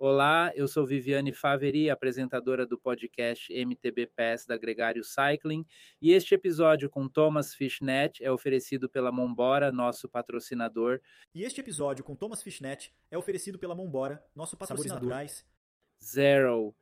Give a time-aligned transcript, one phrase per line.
[0.00, 5.66] Olá, eu sou Viviane Faveri, apresentadora do podcast MTB Pass da Gregário Cycling,
[6.00, 11.00] e este episódio com Thomas Fishnet é oferecido pela Mombora, nosso patrocinador.
[11.34, 15.12] E este episódio com Thomas Fishnet é oferecido pela Mombora, nosso patrocinador.
[16.00, 16.72] Zero.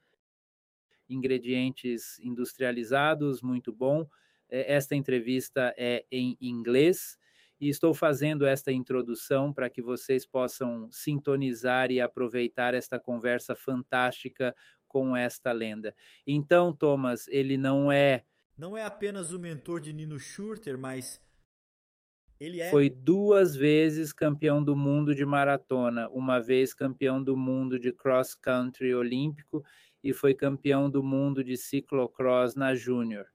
[1.08, 4.06] Ingredientes industrializados, muito bom.
[4.46, 7.16] Esta entrevista é em inglês
[7.60, 14.54] e estou fazendo esta introdução para que vocês possam sintonizar e aproveitar esta conversa fantástica
[14.86, 15.94] com esta lenda.
[16.26, 18.24] Então, Thomas, ele não é.
[18.56, 21.20] Não é apenas o mentor de Nino Schurter, mas.
[22.38, 22.70] Ele é.
[22.70, 28.34] Foi duas vezes campeão do mundo de maratona, uma vez campeão do mundo de cross
[28.34, 29.64] country olímpico
[30.04, 33.26] e foi campeão do mundo de ciclocross na Júnior.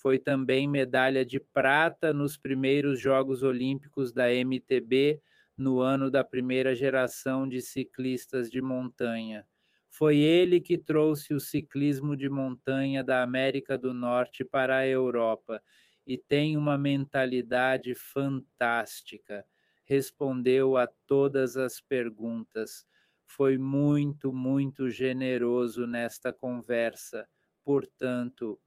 [0.00, 5.20] Foi também medalha de prata nos primeiros Jogos Olímpicos da MTB
[5.56, 9.44] no ano da primeira geração de ciclistas de montanha.
[9.90, 15.60] Foi ele que trouxe o ciclismo de montanha da América do Norte para a Europa
[16.06, 19.44] e tem uma mentalidade fantástica.
[19.84, 22.86] Respondeu a todas as perguntas.
[23.26, 27.28] Foi muito, muito generoso nesta conversa.
[27.64, 28.60] Portanto,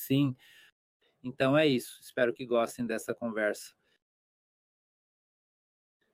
[0.00, 0.34] Sim.
[1.22, 2.00] Então é isso.
[2.00, 3.74] Espero que gostem dessa conversa.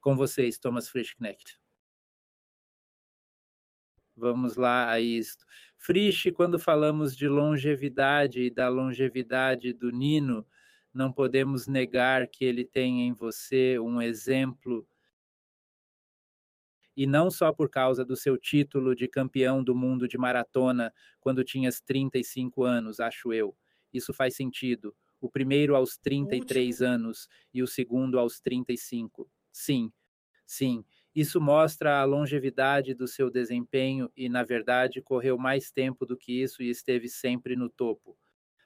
[0.01, 1.59] Com vocês, Thomas Frischknecht.
[4.17, 5.45] Vamos lá a isto.
[5.77, 10.47] Frisch, quando falamos de longevidade e da longevidade do Nino,
[10.93, 14.89] não podemos negar que ele tem em você um exemplo
[16.97, 21.45] e não só por causa do seu título de campeão do mundo de maratona quando
[21.45, 23.55] tinhas 35 anos, acho eu,
[23.97, 24.95] isso faz sentido.
[25.21, 29.31] O primeiro aos 33 anos e o segundo aos 35.
[29.53, 29.93] Sim,
[30.47, 30.85] sim.
[31.15, 36.43] Isso mostra a longevidade do seu desempenho e, na verdade, correu mais tempo do que
[36.43, 38.19] isso e esteve sempre no topo.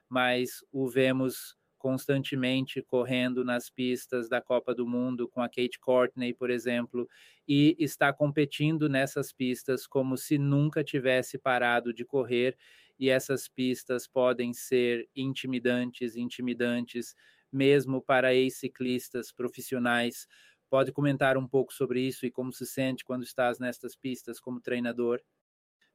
[0.09, 6.31] Mas o vemos constantemente correndo nas pistas da Copa do Mundo com a Kate Courtney,
[6.33, 7.07] por exemplo,
[7.47, 12.55] e está competindo nessas pistas como se nunca tivesse parado de correr
[13.01, 17.15] e essas pistas podem ser intimidantes, intimidantes,
[17.51, 20.27] mesmo para ex-ciclistas profissionais.
[20.69, 24.61] Pode comentar um pouco sobre isso e como se sente quando estás nestas pistas como
[24.61, 25.21] treinador?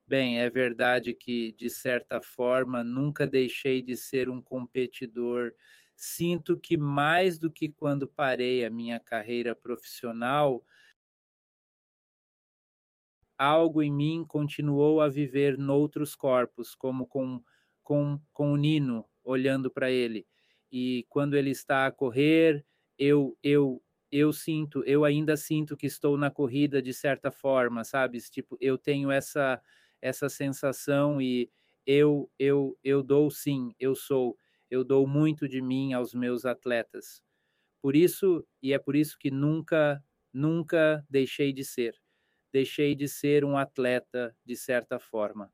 [0.06, 5.52] Bem, é verdade que, de certa forma, nunca deixei de ser um competidor.
[5.96, 10.64] Sinto que, mais do que quando parei a minha carreira profissional,
[13.38, 17.42] algo em mim continuou a viver noutros corpos, como com,
[17.82, 20.26] com, com o Nino olhando para ele.
[20.70, 22.64] E quando ele está a correr,
[22.98, 28.18] eu, eu, eu sinto, eu ainda sinto que estou na corrida de certa forma, sabe?
[28.30, 29.60] Tipo, eu tenho essa,
[30.00, 31.50] essa sensação e
[31.86, 34.36] eu, eu, eu dou sim, eu sou,
[34.70, 37.22] eu dou muito de mim aos meus atletas.
[37.82, 41.94] Por isso, e é por isso que nunca, nunca deixei de ser
[42.56, 45.52] deixei de ser um atleta de certa forma.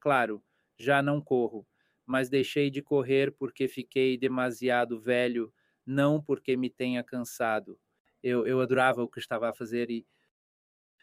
[0.00, 0.44] Claro,
[0.78, 1.66] já não corro,
[2.06, 5.52] mas deixei de correr porque fiquei demasiado velho,
[5.86, 7.80] não porque me tenha cansado.
[8.22, 10.06] Eu, eu adorava o que estava a fazer e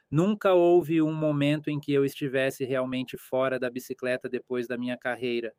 [0.10, 4.98] nunca houve um momento em que eu estivesse realmente fora da bicicleta depois da minha
[4.98, 5.54] carreira.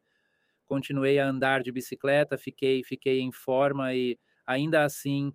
[0.67, 5.33] Continuei a andar de bicicleta, fiquei, fiquei em forma e ainda assim,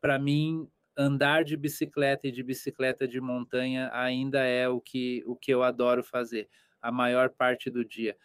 [0.00, 5.36] para mim, andar de bicicleta e de bicicleta de montanha ainda é o que, o
[5.36, 6.48] que eu adoro fazer,
[6.80, 8.16] a maior parte do dia.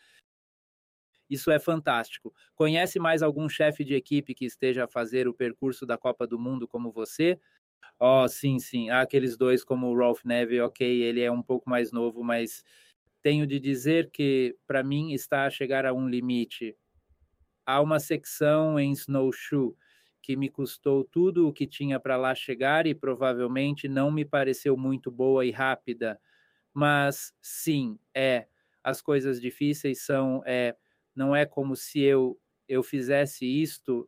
[1.29, 2.33] Isso é fantástico.
[2.55, 6.39] Conhece mais algum chefe de equipe que esteja a fazer o percurso da Copa do
[6.39, 7.39] Mundo como você?
[7.99, 8.89] Oh, sim, sim.
[8.89, 12.63] Há aqueles dois como o Rolf Neve, ok, ele é um pouco mais novo, mas
[13.21, 16.75] tenho de dizer que para mim está a chegar a um limite.
[17.65, 19.75] Há uma secção em snowshoe
[20.29, 24.77] que me custou tudo o que tinha para lá chegar e provavelmente não me pareceu
[24.77, 26.21] muito boa e rápida.
[26.71, 28.47] Mas sim, é,
[28.83, 30.75] as coisas difíceis são, é,
[31.15, 34.07] não é como se eu eu fizesse isto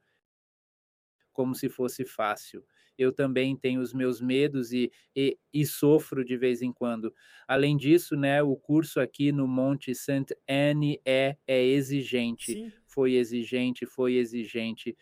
[1.33, 2.63] como se fosse fácil.
[2.95, 7.11] Eu também tenho os meus medos e, e, e, sofro de vez em quando.
[7.47, 12.53] Além disso, né, o curso aqui no Monte Saint Anne é, é exigente.
[12.53, 12.71] Sim.
[12.85, 14.95] Foi exigente, foi exigente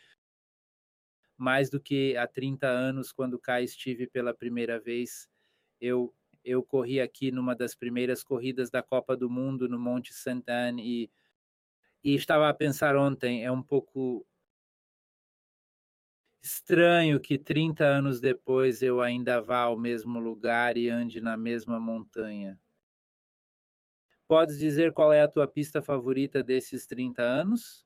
[1.39, 5.27] mais do que há 30 anos, quando cá estive pela primeira vez.
[5.81, 6.13] Eu,
[6.43, 11.11] eu corri aqui numa das primeiras corridas da Copa do Mundo no Monte Sainte-Anne e,
[12.03, 14.25] e estava a pensar ontem, é um pouco
[16.41, 21.79] estranho que 30 anos depois eu ainda vá ao mesmo lugar e ande na mesma
[21.79, 22.59] montanha.
[24.27, 27.85] Podes dizer qual é a tua pista favorita desses 30 anos?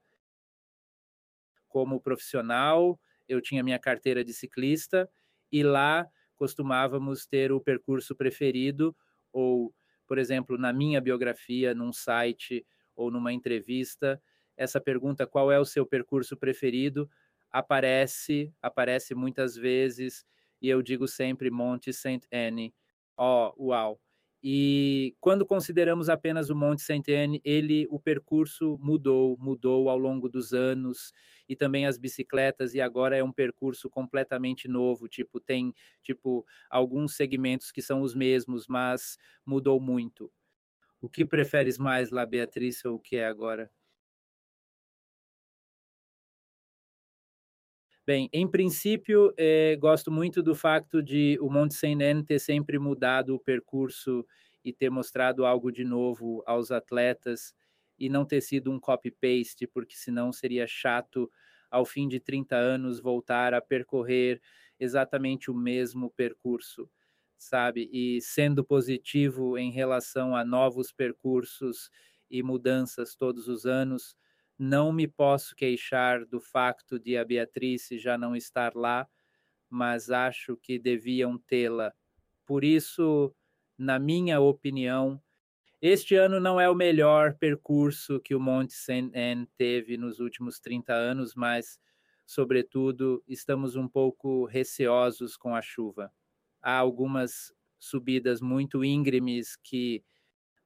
[1.67, 5.09] Como profissional, eu tinha minha carteira de ciclista
[5.51, 8.95] e lá costumávamos ter o percurso preferido
[9.31, 9.73] ou,
[10.07, 12.65] por exemplo, na minha biografia, num site
[12.95, 14.21] ou numa entrevista,
[14.57, 17.09] essa pergunta qual é o seu percurso preferido
[17.51, 20.25] aparece, aparece muitas vezes
[20.61, 22.73] e eu digo sempre Monte Saint Anne.
[23.17, 23.99] Ó, oh, uau.
[24.45, 30.27] E quando consideramos apenas o Monte Saint Anne, ele o percurso mudou, mudou ao longo
[30.27, 31.13] dos anos
[31.47, 37.15] e também as bicicletas e agora é um percurso completamente novo, tipo tem tipo alguns
[37.15, 40.29] segmentos que são os mesmos, mas mudou muito.
[41.01, 43.71] O que preferes mais lá, Beatriz, ou o que é agora?
[48.05, 53.33] Bem, em princípio, eh, gosto muito do fato de o Monte Seinen ter sempre mudado
[53.33, 54.25] o percurso
[54.63, 57.53] e ter mostrado algo de novo aos atletas
[57.97, 61.31] e não ter sido um copy-paste, porque senão seria chato,
[61.71, 64.41] ao fim de 30 anos, voltar a percorrer
[64.77, 66.89] exatamente o mesmo percurso,
[67.37, 67.89] sabe?
[67.93, 71.89] E sendo positivo em relação a novos percursos
[72.29, 74.17] e mudanças todos os anos,
[74.57, 79.07] não me posso queixar do facto de a Beatriz já não estar lá,
[79.69, 81.93] mas acho que deviam tê-la.
[82.45, 83.35] Por isso,
[83.77, 85.21] na minha opinião,
[85.81, 90.59] este ano não é o melhor percurso que o Monte Saint Anne teve nos últimos
[90.59, 91.79] 30 anos, mas,
[92.25, 96.11] sobretudo, estamos um pouco receosos com a chuva.
[96.61, 100.03] Há algumas subidas muito íngremes que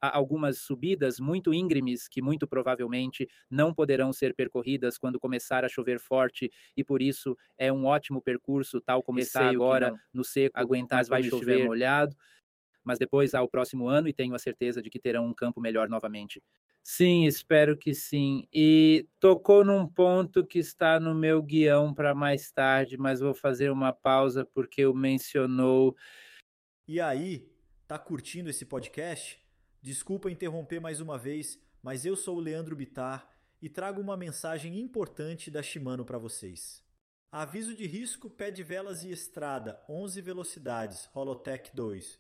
[0.02, 6.00] algumas subidas muito íngremes que muito provavelmente não poderão ser percorridas quando começar a chover
[6.00, 11.06] forte e por isso é um ótimo percurso tal como está agora no seco, aguentar
[11.06, 12.16] vai chover molhado,
[12.84, 15.60] mas depois há o próximo ano e tenho a certeza de que terão um campo
[15.60, 16.42] melhor novamente.
[16.84, 18.48] Sim, espero que sim.
[18.54, 23.70] E tocou num ponto que está no meu guião para mais tarde, mas vou fazer
[23.72, 25.98] uma pausa porque o mencionou.
[26.88, 27.52] E aí,
[27.88, 29.47] tá curtindo esse podcast?
[29.88, 33.26] Desculpa interromper mais uma vez, mas eu sou o Leandro Bitar
[33.62, 36.84] e trago uma mensagem importante da Shimano para vocês.
[37.32, 42.20] Aviso de risco pé de velas e estrada 11 velocidades Holotech 2.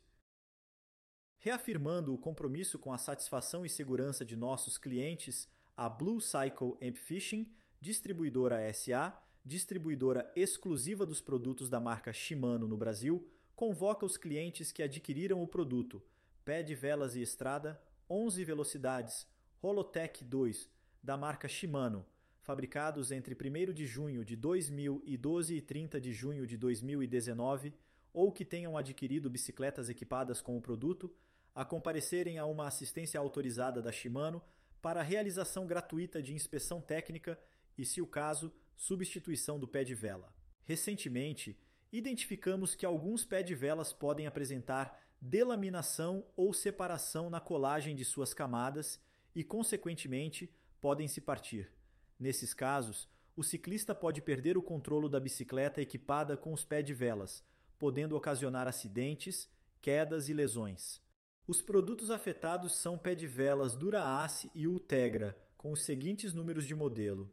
[1.39, 6.95] Reafirmando o compromisso com a satisfação e segurança de nossos clientes, a Blue Cycle Amp
[6.95, 9.13] Fishing, distribuidora SA,
[9.43, 15.47] distribuidora exclusiva dos produtos da marca Shimano no Brasil, convoca os clientes que adquiriram o
[15.49, 16.01] produto
[16.47, 17.77] pé de velas e estrada,
[18.09, 19.27] 11 velocidades,
[19.61, 20.69] Holotech 2,
[21.03, 22.05] da marca Shimano,
[22.39, 27.73] fabricados entre 1 de junho de 2000 e 12 e 30 de junho de 2019,
[28.13, 31.13] ou que tenham adquirido bicicletas equipadas com o produto,
[31.53, 34.41] a comparecerem a uma assistência autorizada da Shimano
[34.81, 37.38] para realização gratuita de inspeção técnica
[37.77, 40.33] e, se o caso, substituição do pé de vela.
[40.63, 41.59] Recentemente,
[41.91, 48.33] identificamos que alguns pé de velas podem apresentar delaminação ou separação na colagem de suas
[48.33, 48.99] camadas
[49.35, 51.71] e, consequentemente, podem se partir.
[52.19, 56.93] Nesses casos, o ciclista pode perder o controle da bicicleta equipada com os pés de
[56.93, 57.43] velas,
[57.77, 59.47] podendo ocasionar acidentes,
[59.81, 61.01] quedas e lesões.
[61.47, 66.75] Os produtos afetados são pé de velas Dura-Ace e Ultegra, com os seguintes números de
[66.75, 67.31] modelo: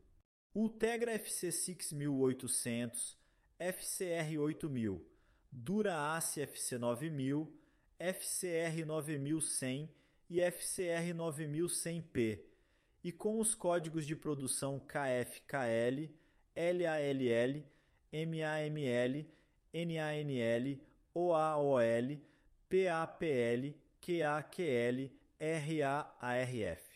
[0.55, 3.19] Ultegra FC 6800,
[3.59, 5.05] FCR 8000,
[5.51, 7.64] Dura-Ace FC 9000,
[7.99, 9.89] FCR 9100
[10.29, 12.41] e FCR 9100P,
[13.03, 16.11] e com os códigos de produção KFKL,
[16.57, 17.65] LALL,
[18.13, 19.27] MAML,
[19.73, 20.81] NANL,
[21.15, 22.19] OAOL,
[22.69, 26.95] PAPL, QAQL, RAARF.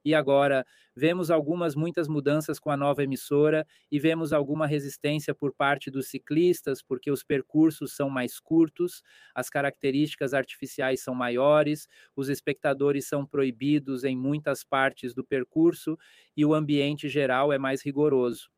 [0.08, 5.54] E agora vemos algumas muitas mudanças com a nova emissora e vemos alguma resistência por
[5.54, 9.04] parte dos ciclistas, porque os percursos são mais curtos,
[9.36, 15.98] as características artificiais são maiores, os espectadores são proibidos em muitas partes do percurso
[16.36, 18.50] e o ambiente geral é mais rigoroso.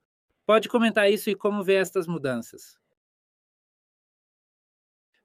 [0.45, 2.78] Pode comentar isso e como vê estas mudanças?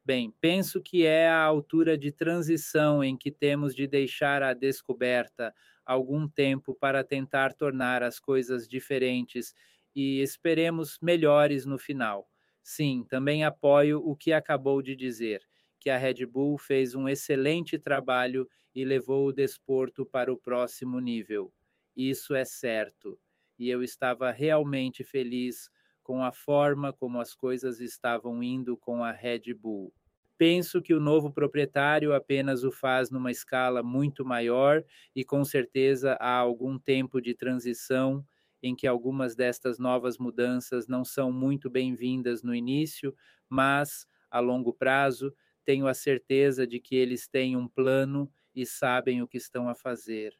[0.04, 5.54] Bem, penso que é a altura de transição em que temos de deixar a descoberta
[5.84, 9.54] algum tempo para tentar tornar as coisas diferentes
[9.94, 12.28] e esperemos melhores no final.
[12.62, 15.40] Sim, também apoio o que acabou de dizer,
[15.80, 21.00] que a Red Bull fez um excelente trabalho e levou o desporto para o próximo
[21.00, 21.52] nível.
[21.96, 23.18] Isso é certo.
[23.58, 25.70] E eu estava realmente feliz
[26.04, 29.92] com a forma como as coisas estavam indo com a Red Bull.
[30.38, 34.84] Penso que o novo proprietário apenas o faz numa escala muito maior
[35.14, 38.24] e com certeza há algum tempo de transição
[38.62, 43.14] em que algumas destas novas mudanças não são muito bem-vindas no início,
[43.48, 45.32] mas a longo prazo
[45.64, 49.74] tenho a certeza de que eles têm um plano e sabem o que estão a
[49.74, 50.34] fazer.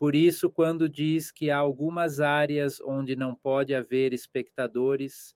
[0.00, 5.34] Por isso, quando diz que há algumas áreas onde não pode haver espectadores,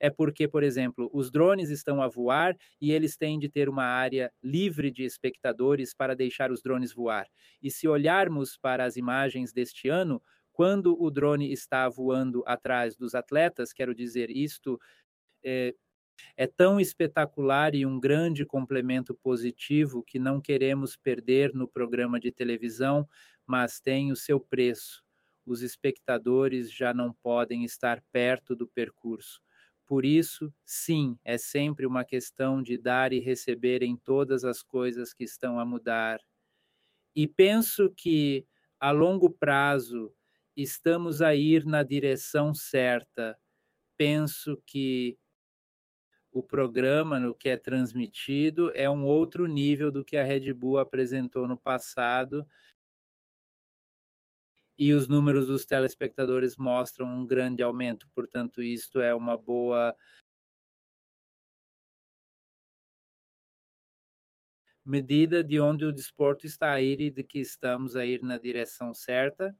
[0.00, 3.84] é porque, por exemplo, os drones estão a voar e eles têm de ter uma
[3.84, 7.26] área livre de espectadores para deixar os drones voar.
[7.62, 10.22] E se olharmos para as imagens deste ano,
[10.52, 14.80] quando o drone está voando atrás dos atletas, quero dizer, isto
[15.44, 15.74] é,
[16.36, 22.30] é tão espetacular e um grande complemento positivo que não queremos perder no programa de
[22.32, 23.08] televisão,
[23.46, 25.02] mas tem o seu preço.
[25.44, 29.40] Os espectadores já não podem estar perto do percurso.
[29.86, 35.12] Por isso, sim, é sempre uma questão de dar e receber em todas as coisas
[35.12, 36.20] que estão a mudar.
[37.14, 38.46] E penso que,
[38.78, 40.12] a longo prazo,
[40.56, 43.36] estamos a ir na direção certa.
[43.98, 45.18] Penso que
[46.32, 50.78] o programa no que é transmitido é um outro nível do que a Red Bull
[50.78, 52.46] apresentou no passado.
[54.78, 59.94] E os números dos telespectadores mostram um grande aumento, portanto, isto é uma boa
[64.84, 68.38] medida de onde o desporto está a ir e de que estamos a ir na
[68.38, 69.54] direção certa.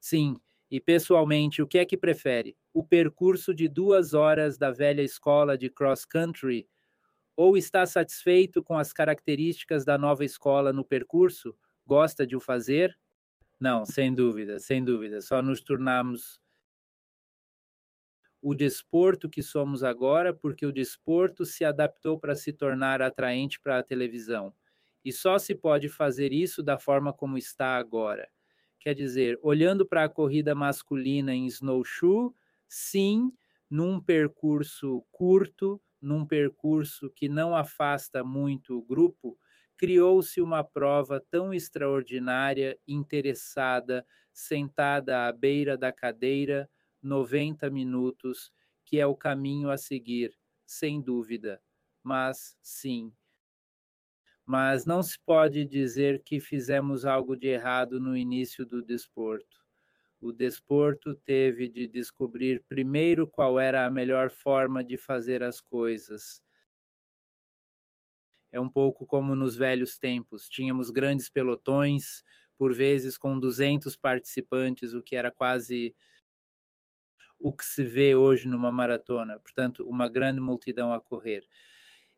[0.00, 0.36] Sim,
[0.70, 2.56] e pessoalmente, o que é que prefere?
[2.76, 6.68] O percurso de duas horas da velha escola de cross country?
[7.34, 11.56] Ou está satisfeito com as características da nova escola no percurso?
[11.86, 12.94] Gosta de o fazer?
[13.58, 15.22] Não, sem dúvida, sem dúvida.
[15.22, 16.38] Só nos tornamos
[18.42, 23.78] o desporto que somos agora porque o desporto se adaptou para se tornar atraente para
[23.78, 24.52] a televisão.
[25.02, 28.28] E só se pode fazer isso da forma como está agora.
[28.78, 32.34] Quer dizer, olhando para a corrida masculina em snowshoe,
[32.68, 33.32] sim,
[33.70, 39.38] num percurso curto, num percurso que não afasta muito o grupo,
[39.76, 46.68] criou-se uma prova tão extraordinária, interessada, sentada à beira da cadeira,
[47.02, 48.50] 90 minutos,
[48.84, 51.60] que é o caminho a seguir, sem dúvida.
[52.02, 53.12] Mas, sim,
[54.44, 59.65] mas não se pode dizer que fizemos algo de errado no início do desporto.
[60.26, 66.42] O desporto teve de descobrir primeiro qual era a melhor forma de fazer as coisas.
[68.50, 70.48] É um pouco como nos velhos tempos.
[70.48, 72.24] Tínhamos grandes pelotões,
[72.58, 75.94] por vezes com 200 participantes, o que era quase
[77.38, 79.38] o que se vê hoje numa maratona.
[79.38, 81.46] Portanto, uma grande multidão a correr.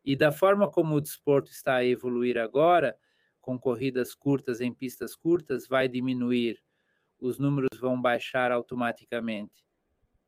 [0.03, 2.97] E da forma como o desporto está a evoluir agora,
[3.39, 6.59] com corridas curtas em pistas curtas, vai diminuir,
[7.19, 9.65] os números vão baixar automaticamente.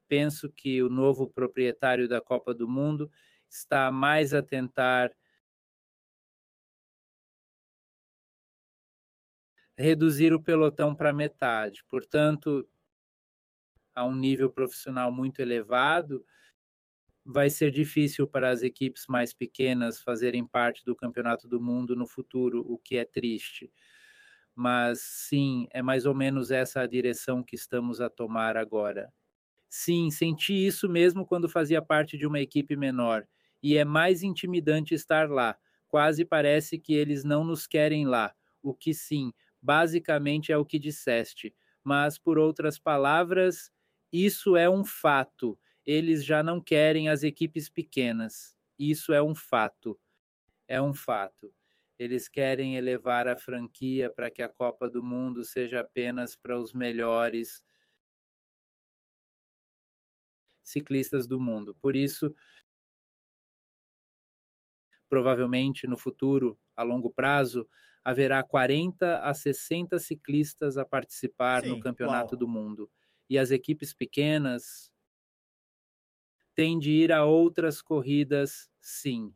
[0.07, 3.09] Penso que o novo proprietário da Copa do Mundo
[3.49, 5.11] está mais a tentar
[9.77, 11.83] reduzir o pelotão para metade.
[11.89, 12.67] Portanto,
[13.95, 16.25] a um nível profissional muito elevado,
[17.25, 22.07] vai ser difícil para as equipes mais pequenas fazerem parte do Campeonato do Mundo no
[22.07, 23.71] futuro, o que é triste.
[24.61, 29.11] Mas sim, é mais ou menos essa a direção que estamos a tomar agora.
[29.69, 33.27] Sim, senti isso mesmo quando fazia parte de uma equipe menor.
[33.63, 35.57] E é mais intimidante estar lá.
[35.87, 38.33] Quase parece que eles não nos querem lá.
[38.61, 41.55] O que sim, basicamente é o que disseste.
[41.83, 43.71] Mas, por outras palavras,
[44.11, 45.57] isso é um fato.
[45.85, 48.55] Eles já não querem as equipes pequenas.
[48.77, 49.99] Isso é um fato.
[50.67, 51.53] É um fato.
[52.01, 56.73] Eles querem elevar a franquia para que a Copa do Mundo seja apenas para os
[56.73, 57.63] melhores
[60.63, 61.75] ciclistas do mundo.
[61.79, 62.33] Por isso,
[65.07, 67.69] provavelmente no futuro, a longo prazo,
[68.03, 72.39] haverá 40 a 60 ciclistas a participar Sim, no Campeonato uau.
[72.39, 72.89] do Mundo.
[73.29, 74.91] E as equipes pequenas
[76.55, 79.35] têm de ir a outras corridas, sim.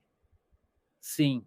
[1.00, 1.46] Sim.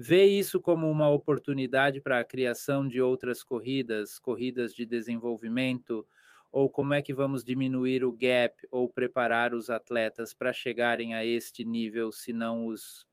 [0.00, 6.06] Vê isso como uma oportunidade para a criação de outras corridas, corridas de desenvolvimento,
[6.52, 11.24] ou como é que vamos diminuir o gap ou preparar os atletas para chegarem a
[11.24, 13.08] este nível, se não os,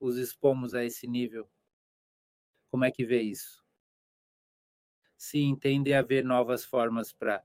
[0.00, 1.48] os expomos a esse nível?
[2.70, 3.64] Como é que vê isso?
[5.18, 7.42] Se entende haver novas formas para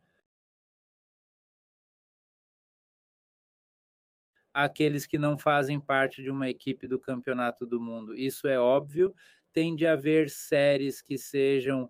[4.53, 8.15] aqueles que não fazem parte de uma equipe do Campeonato do Mundo.
[8.15, 9.13] Isso é óbvio.
[9.51, 11.89] Tem de haver séries que sejam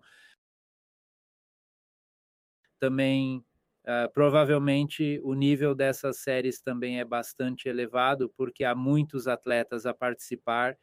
[2.78, 3.44] também.
[3.86, 9.92] Uh, provavelmente o nível dessas séries também é bastante elevado, porque há muitos atletas a
[9.92, 10.74] participar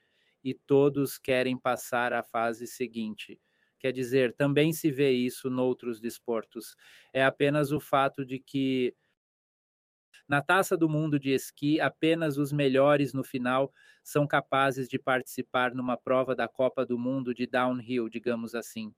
[0.43, 3.39] e todos querem passar à fase seguinte.
[3.79, 6.75] Quer dizer, também se vê isso noutros desportos.
[7.11, 8.93] É apenas o fato de que
[10.27, 13.71] na Taça do Mundo de Esqui, apenas os melhores no final
[14.03, 18.93] são capazes de participar numa prova da Copa do Mundo de downhill, digamos assim.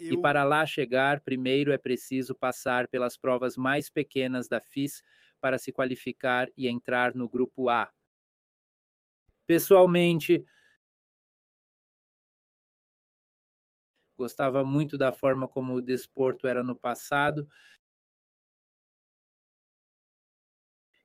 [0.00, 0.14] Eu...
[0.14, 5.02] E para lá chegar, primeiro é preciso passar pelas provas mais pequenas da FIS
[5.40, 7.90] para se qualificar e entrar no grupo A.
[9.46, 10.44] Pessoalmente,
[14.16, 17.48] gostava muito da forma como o desporto era no passado,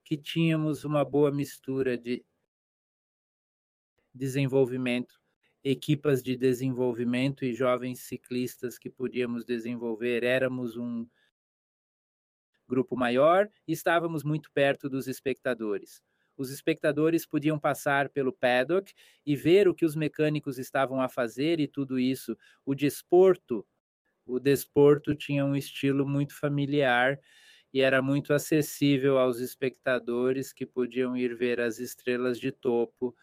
[0.03, 2.25] que tínhamos uma boa mistura de
[4.13, 5.19] desenvolvimento,
[5.63, 10.23] equipas de desenvolvimento e jovens ciclistas que podíamos desenvolver.
[10.23, 11.07] Éramos um
[12.67, 16.01] grupo maior e estávamos muito perto dos espectadores.
[16.35, 18.91] Os espectadores podiam passar pelo paddock
[19.25, 22.35] e ver o que os mecânicos estavam a fazer e tudo isso.
[22.65, 23.65] O desporto,
[24.25, 27.19] o desporto tinha um estilo muito familiar
[27.73, 33.15] e era muito acessível aos espectadores que podiam ir ver as estrelas de topo.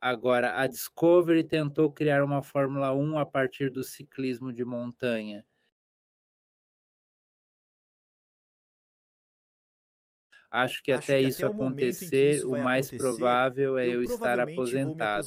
[0.00, 5.44] Agora, a Discovery tentou criar uma Fórmula 1 a partir do ciclismo de montanha.
[10.50, 14.40] Acho que Acho até que isso até acontecer, o, o mais provável é eu, estar
[14.40, 15.26] aposentado.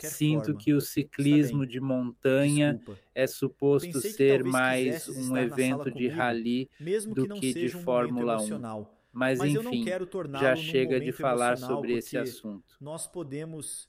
[0.00, 0.60] Sinto forma.
[0.60, 3.00] que o ciclismo de montanha Desculpa.
[3.14, 6.70] é suposto ser mais um evento de rally
[7.14, 8.86] do que, que de Fórmula 1.
[9.12, 9.84] Mas, Mas enfim,
[10.38, 12.76] já chega de falar sobre esse assunto.
[12.80, 13.88] Nós podemos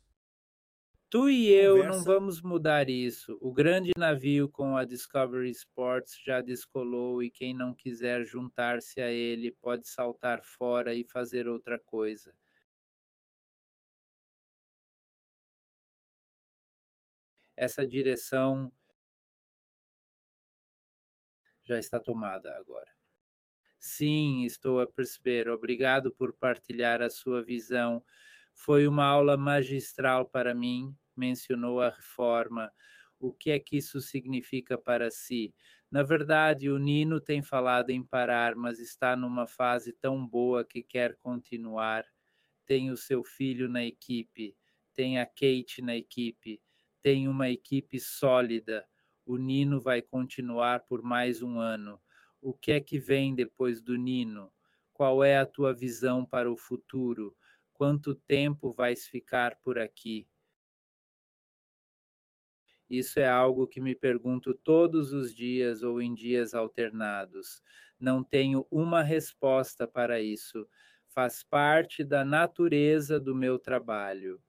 [1.10, 3.38] Tu e eu não vamos mudar isso.
[3.42, 9.10] O grande navio com a Discovery Sports já descolou e quem não quiser juntar-se a
[9.12, 12.34] ele pode saltar fora e fazer outra coisa.
[17.56, 18.72] Essa direção
[21.64, 22.90] já está tomada agora.
[23.80, 25.50] Sim, estou a perceber.
[25.50, 28.04] Obrigado por partilhar a sua visão
[28.58, 32.72] foi uma aula magistral para mim, mencionou a reforma.
[33.20, 35.54] O que é que isso significa para si?
[35.92, 40.84] Na verdade, o Nino tem falado em parar, mas está numa fase tão boa que
[40.84, 42.06] quer continuar.
[42.66, 44.56] Tem o seu filho na equipe,
[44.94, 46.62] tem a Kate na equipe,
[47.02, 48.88] tem uma equipe sólida.
[49.26, 52.02] O Nino vai continuar por mais um ano.
[52.42, 54.52] O que é que vem depois do Nino?
[54.94, 57.36] Qual é a tua visão para o futuro?
[57.78, 60.28] Quanto tempo vais ficar por aqui?
[62.90, 67.62] Isso é algo que me pergunto todos os dias ou em dias alternados.
[68.00, 70.68] Não tenho uma resposta para isso.
[71.10, 74.42] Faz parte da natureza do meu trabalho.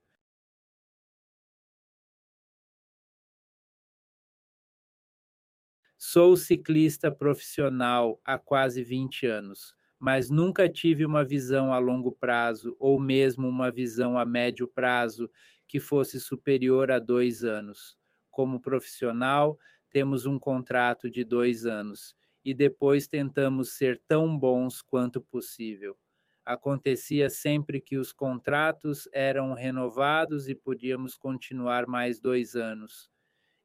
[5.99, 12.75] Sou ciclista profissional há quase 20 anos mas nunca tive uma visão a longo prazo
[12.79, 15.29] ou mesmo uma visão a médio prazo
[15.67, 17.97] que fosse superior a dois anos.
[18.31, 19.57] Como profissional,
[19.89, 25.97] temos um contrato de dois anos e depois tentamos ser tão bons quanto possível.
[26.45, 33.09] Acontecia sempre que os contratos eram renovados e podíamos continuar mais dois anos.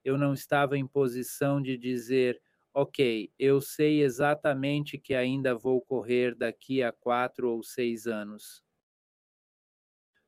[0.04, 2.40] Eu não estava em posição de dizer,
[2.74, 8.64] ok, eu sei exatamente que ainda vou correr daqui a quatro ou seis anos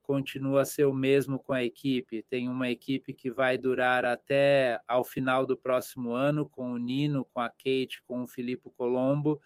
[0.07, 2.23] continua a ser o mesmo com a equipe.
[2.23, 7.25] Tem uma equipe que vai durar até ao final do próximo ano, com o Nino,
[7.25, 9.41] com a Kate, com o Filipe Colombo.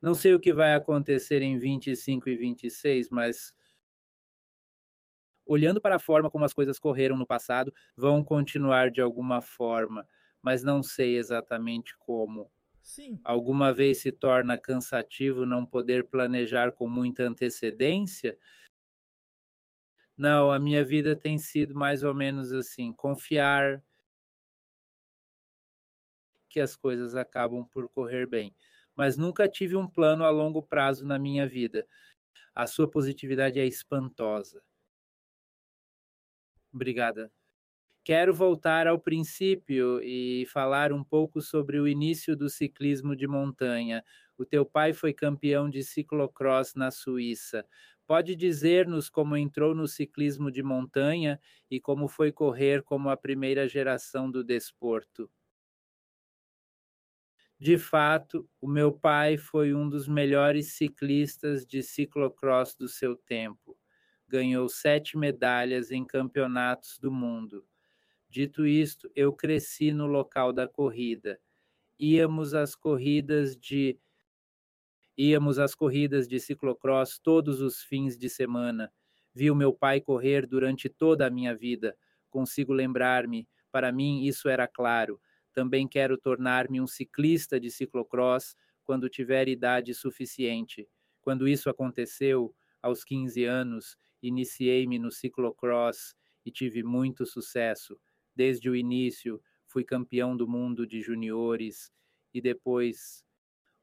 [0.00, 3.54] Não sei o que vai acontecer em 25 e 26, mas
[5.52, 10.06] olhando para a forma como as coisas correram no passado, vão continuar de alguma forma,
[10.40, 12.50] mas não sei exatamente como.
[12.80, 13.20] Sim.
[13.22, 18.36] Alguma vez se torna cansativo não poder planejar com muita antecedência?
[20.16, 23.82] Não, a minha vida tem sido mais ou menos assim: confiar
[26.48, 28.54] que as coisas acabam por correr bem.
[28.94, 31.86] Mas nunca tive um plano a longo prazo na minha vida.
[32.54, 34.62] A sua positividade é espantosa.
[36.72, 37.30] Obrigada.
[38.04, 44.04] Quero voltar ao princípio e falar um pouco sobre o início do ciclismo de montanha.
[44.38, 47.66] O teu pai foi campeão de ciclocross na Suíça.
[48.06, 53.68] Pode dizer-nos como entrou no ciclismo de montanha e como foi correr como a primeira
[53.68, 55.30] geração do desporto?
[57.58, 63.74] De fato, o meu pai foi um dos melhores ciclistas de ciclocross do seu tempo.
[64.32, 67.66] Ganhou sete medalhas em campeonatos do mundo
[68.32, 71.38] Dito isto, eu cresci no local da corrida.
[72.00, 73.98] Íamos às corridas de
[75.18, 78.90] íamos às corridas de ciclocross todos os fins de semana.
[79.34, 81.94] Vi o meu pai correr durante toda a minha vida.
[82.30, 85.20] Consigo lembrar-me, para mim isso era claro.
[85.52, 90.88] Também quero tornar-me um ciclista de ciclocross quando tiver idade suficiente.
[91.20, 97.98] Quando isso aconteceu, aos 15 anos, iniciei-me no ciclocross e tive muito sucesso
[98.34, 101.90] desde o início fui campeão do mundo de juniores
[102.32, 103.24] e depois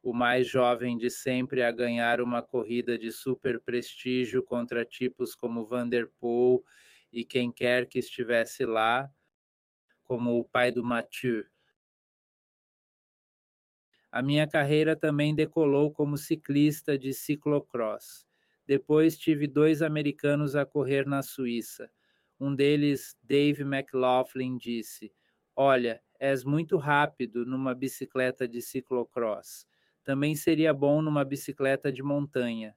[0.04, 5.66] o mais jovem de sempre a ganhar uma corrida de super prestígio contra tipos como
[5.66, 6.64] Vanderpool
[7.12, 9.10] e quem quer que estivesse lá,
[10.04, 11.46] como o pai do Mathieu.
[14.12, 18.29] A minha carreira também decolou como ciclista de ciclocross.
[18.70, 21.92] Depois tive dois americanos a correr na Suíça.
[22.40, 25.12] Um deles, Dave McLaughlin, disse:
[25.56, 29.66] Olha, és muito rápido numa bicicleta de ciclocross.
[30.04, 32.76] Também seria bom numa bicicleta de montanha.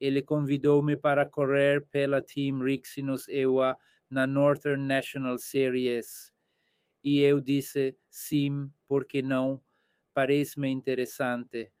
[0.00, 3.78] Ele convidou-me para correr pela Team Rixinos EUA
[4.10, 6.32] na Northern National Series.
[7.04, 9.62] E eu disse sim, por que não?
[10.14, 11.72] Parece-me interessante.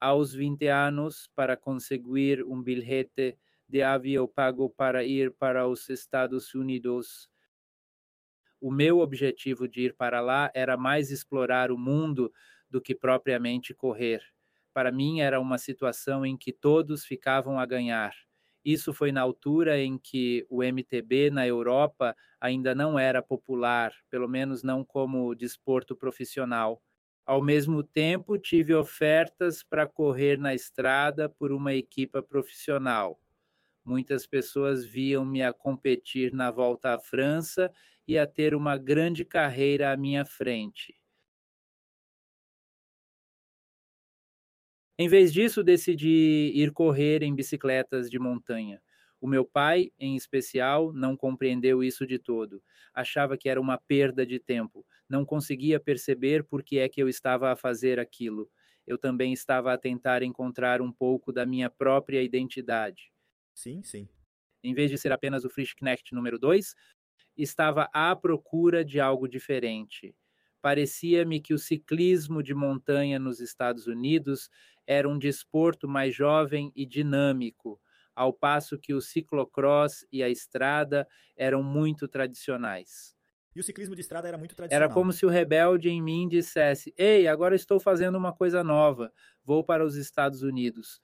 [0.00, 6.54] Aos 20 anos, para conseguir um bilhete de avião pago para ir para os Estados
[6.54, 7.28] Unidos.
[8.60, 12.32] O meu objetivo de ir para lá era mais explorar o mundo
[12.70, 14.22] do que propriamente correr.
[14.72, 18.12] Para mim era uma situação em que todos ficavam a ganhar.
[18.64, 24.28] Isso foi na altura em que o MTB na Europa ainda não era popular, pelo
[24.28, 26.82] menos não como desporto profissional.
[27.28, 33.20] Ao mesmo tempo, tive ofertas para correr na estrada por uma equipa profissional.
[33.84, 37.72] Muitas pessoas viam-me a competir na volta à França
[38.08, 40.94] e a ter uma grande carreira à minha frente.
[44.98, 48.80] Em vez disso, decidi ir correr em bicicletas de montanha.
[49.20, 52.62] O meu pai, em especial, não compreendeu isso de todo.
[52.94, 54.84] Achava que era uma perda de tempo.
[55.08, 58.50] Não conseguia perceber por que é que eu estava a fazer aquilo.
[58.86, 63.12] Eu também estava a tentar encontrar um pouco da minha própria identidade.
[63.54, 64.08] Sim, sim.
[64.62, 66.74] Em vez de ser apenas o Frischknecht número 2,
[67.36, 70.14] estava à procura de algo diferente.
[70.62, 74.50] Parecia-me que o ciclismo de montanha nos Estados Unidos
[74.86, 77.80] era um desporto mais jovem e dinâmico,
[78.14, 83.17] ao passo que o ciclocross e a estrada eram muito tradicionais.
[83.58, 84.86] E o ciclismo de estrada era muito tradicional.
[84.86, 89.12] Era como se o rebelde em mim dissesse: Ei, agora estou fazendo uma coisa nova,
[89.44, 91.00] vou para os Estados Unidos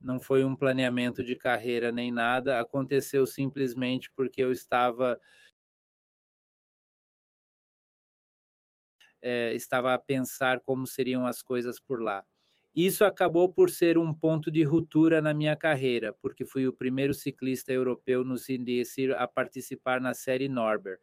[0.00, 5.18] não foi um planeamento de carreira nem nada, aconteceu simplesmente porque eu estava
[9.22, 12.22] é, estava a pensar como seriam as coisas por lá.
[12.74, 17.14] Isso acabou por ser um ponto de ruptura na minha carreira, porque fui o primeiro
[17.14, 21.00] ciclista europeu no Sindiesir a participar na série Norbert.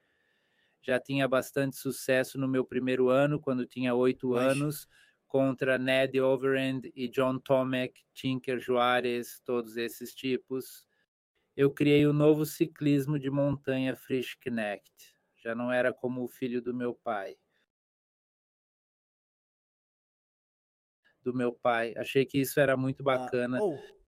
[0.82, 4.88] já tinha bastante sucesso no meu primeiro ano, quando tinha oito anos,
[5.28, 10.86] contra Ned Overend e John Tomek, Tinker Juarez, todos esses tipos.
[11.56, 15.16] Eu criei o novo ciclismo de montanha Frisch Knecht.
[15.38, 17.38] Já não era como o filho do meu pai.
[21.24, 21.94] Do meu pai.
[21.98, 23.58] Achei que isso era muito ah, bacana.
[23.60, 24.02] Ah, oh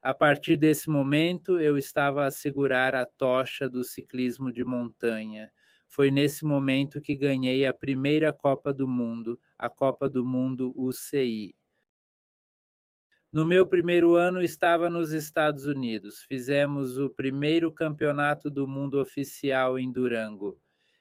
[0.00, 5.50] A partir desse momento, eu estava a segurar a tocha do ciclismo de montanha.
[5.88, 11.54] Foi nesse momento que ganhei a primeira Copa do Mundo, a Copa do Mundo UCI.
[13.32, 16.22] No meu primeiro ano, estava nos Estados Unidos.
[16.22, 20.58] Fizemos o primeiro campeonato do mundo oficial em Durango.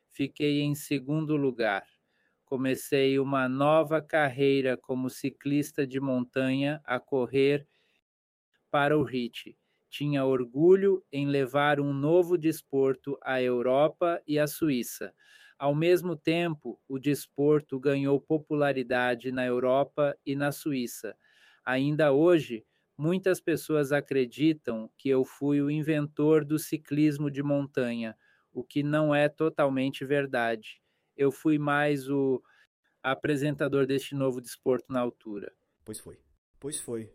[0.10, 1.86] Fiquei em segundo lugar.
[2.48, 7.68] Comecei uma nova carreira como ciclista de montanha a correr
[8.72, 9.58] para o Hit.
[9.90, 15.14] Tinha orgulho em levar um novo desporto à Europa e à Suíça.
[15.58, 21.16] Ao mesmo tempo, o desporto ganhou popularidade na Europa e na Suíça.
[21.66, 22.64] Ainda hoje,
[22.98, 28.16] muitas pessoas acreditam que eu fui o inventor do ciclismo de montanha,
[28.54, 30.82] o que não é totalmente verdade.
[31.18, 32.42] Eu fui mais o
[33.02, 35.54] apresentador deste novo desporto na altura.
[35.84, 36.20] Pois foi.
[36.60, 37.12] Pois foi.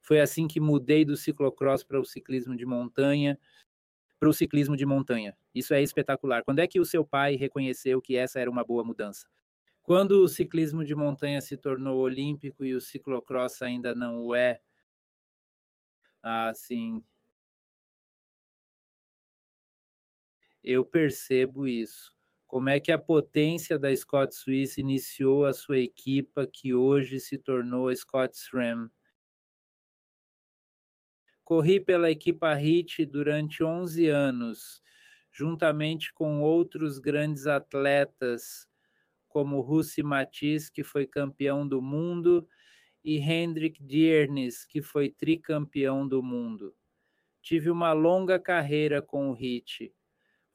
[0.00, 3.38] Foi assim que mudei do ciclocross para o ciclismo de montanha,
[4.18, 5.36] para o ciclismo de montanha.
[5.54, 6.42] Isso é espetacular.
[6.44, 9.26] Quando é que o seu pai reconheceu que essa era uma boa mudança?
[9.82, 14.60] Quando o ciclismo de montanha se tornou olímpico e o ciclocross ainda não o é,
[16.22, 17.04] assim,
[20.62, 22.13] eu percebo isso.
[22.54, 27.36] Como é que a potência da Scott Swiss iniciou a sua equipa que hoje se
[27.36, 28.88] tornou a Scott SRAM
[31.42, 34.80] Corri pela equipa HIT durante 11 anos,
[35.32, 38.68] juntamente com outros grandes atletas,
[39.26, 42.48] como Russi Matiz, que foi campeão do mundo,
[43.02, 46.72] e Hendrik Diernes, que foi tricampeão do mundo.
[47.42, 49.92] Tive uma longa carreira com o HIT.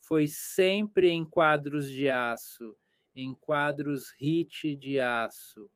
[0.10, 2.76] Foi sempre em quadros de aço,
[3.16, 5.72] em quadros HIT de aço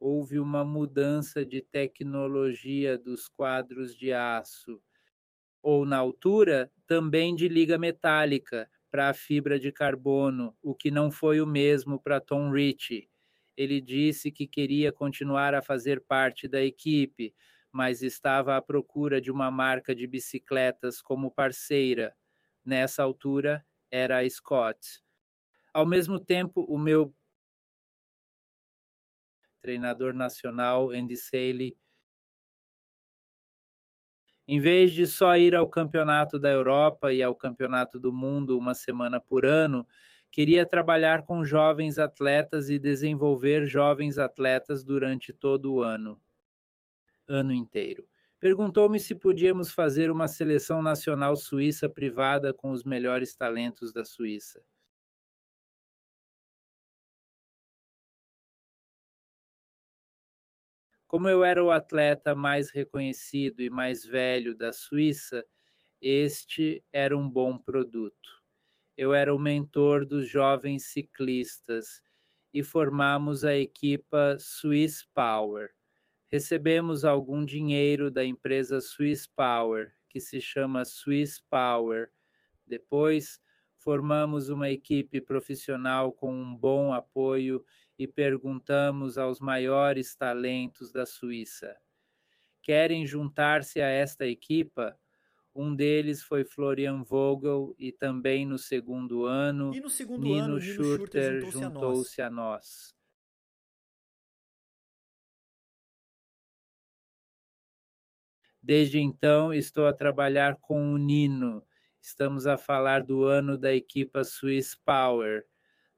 [0.00, 4.80] houve uma mudança de tecnologia dos quadros de aço,
[5.62, 11.10] ou na altura também de liga metálica para a fibra de carbono, o que não
[11.10, 13.10] foi o mesmo para Tom Ritchie.
[13.56, 17.34] Ele disse que queria continuar a fazer parte da equipe,
[17.72, 22.14] mas estava à procura de uma marca de bicicletas como parceira.
[22.64, 25.02] Nessa altura era Scott.
[25.72, 27.14] Ao mesmo tempo, o meu
[29.60, 31.76] treinador nacional Andy Saley.
[34.46, 38.74] Em vez de só ir ao campeonato da Europa e ao campeonato do mundo uma
[38.74, 39.84] semana por ano,
[40.30, 46.20] queria trabalhar com jovens atletas e desenvolver jovens atletas durante todo o ano,
[47.28, 48.06] ano inteiro.
[48.46, 54.62] Perguntou-me se podíamos fazer uma seleção nacional suíça privada com os melhores talentos da Suíça.
[61.08, 65.44] Como eu era o atleta mais reconhecido e mais velho da Suíça,
[66.00, 68.44] este era um bom produto.
[68.96, 72.00] Eu era o mentor dos jovens ciclistas
[72.54, 75.75] e formamos a equipa Swiss Power.
[76.30, 82.10] Recebemos algum dinheiro da empresa Swiss Power, que se chama Swiss Power.
[82.66, 83.40] Depois,
[83.78, 87.64] formamos uma equipe profissional com um bom apoio
[87.98, 91.76] e perguntamos aos maiores talentos da Suíça:
[92.62, 94.98] querem juntar-se a esta equipa?
[95.54, 101.44] Um deles foi Florian Vogel e também no segundo ano, no segundo Nino, ano, Schurter
[101.44, 102.95] juntou-se a nós.
[108.66, 111.64] Desde então, estou a trabalhar com o Nino.
[112.02, 115.46] Estamos a falar do ano da equipa Swiss Power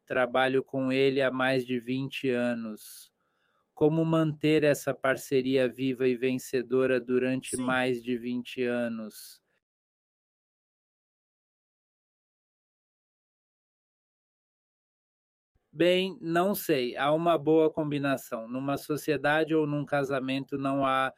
[0.07, 3.11] trabalho com ele há mais de 20 anos.
[3.75, 7.63] Como manter essa parceria viva e vencedora durante Sim.
[7.63, 9.43] mais de 20 anos?
[15.73, 16.97] Bem, não sei.
[16.97, 18.49] Há uma boa combinação.
[18.49, 21.13] Numa sociedade ou num casamento não há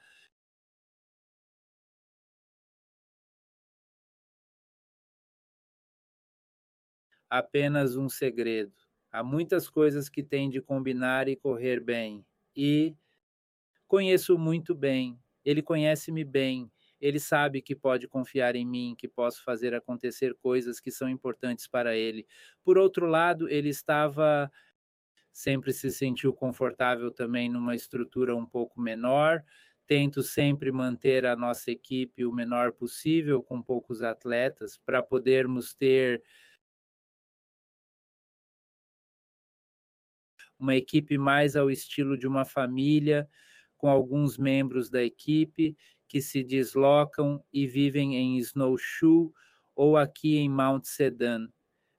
[7.30, 8.74] apenas um segredo.
[9.12, 12.24] Há muitas coisas que têm de combinar e correr bem.
[12.56, 12.96] E
[13.88, 19.42] conheço muito bem, ele conhece-me bem, ele sabe que pode confiar em mim, que posso
[19.42, 22.26] fazer acontecer coisas que são importantes para ele.
[22.62, 24.50] Por outro lado, ele estava
[25.32, 29.44] sempre se sentiu confortável também numa estrutura um pouco menor.
[29.86, 36.22] Tento sempre manter a nossa equipe o menor possível, com poucos atletas, para podermos ter
[40.61, 43.29] uma equipe mais ao estilo de uma família,
[43.77, 49.31] com alguns membros da equipe que se deslocam e vivem em Snowshoe
[49.75, 51.49] ou aqui em Mount Sedan.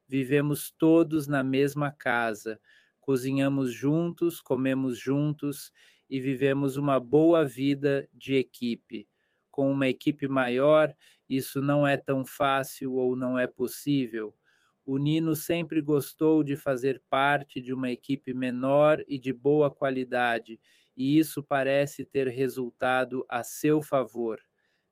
[0.08, 2.60] Vivemos todos na mesma casa,
[3.00, 5.72] cozinhamos juntos, comemos juntos
[6.10, 9.08] e vivemos uma boa vida de equipe.
[9.50, 10.94] Com uma equipe maior,
[11.30, 14.36] isso não é tão fácil ou não é possível.
[14.86, 20.60] O Nino sempre gostou de fazer parte de uma equipe menor e de boa qualidade,
[20.98, 24.40] e isso parece ter resultado a seu favor.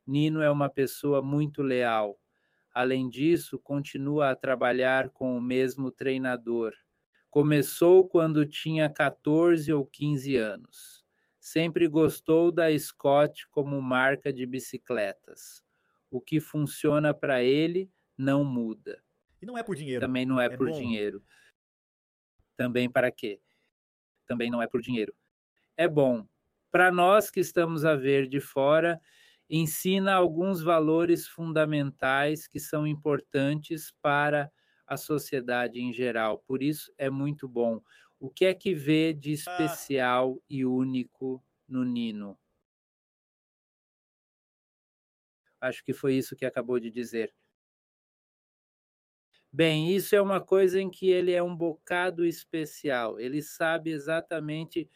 [0.06, 2.20] Nino é uma pessoa muito leal.
[2.74, 6.74] Além disso, continua a trabalhar com o mesmo treinador.
[7.30, 11.04] Começou quando tinha 14 ou 15 anos.
[11.40, 15.64] Sempre gostou da Scott como marca de bicicletas.
[16.12, 19.02] O que funciona para ele não muda.
[19.42, 20.02] E não é por dinheiro.
[20.02, 20.78] Também não é, é por bom.
[20.78, 21.24] dinheiro.
[22.58, 23.42] Também para quê?
[24.28, 25.14] Também não é por dinheiro.
[25.78, 26.28] É bom.
[26.72, 29.00] Para nós que estamos a ver de fora,
[29.50, 34.52] ensina alguns valores fundamentais que são importantes para
[34.86, 36.40] a sociedade em geral.
[36.40, 37.82] Por isso é muito bom.
[38.20, 39.34] O que é que vê de ah.
[39.34, 42.38] especial e único no Nino?
[45.62, 47.34] Acho que foi isso que acabou de dizer.
[49.52, 53.20] Bem, isso é uma coisa em que ele é um bocado especial.
[53.20, 54.90] Ele sabe exatamente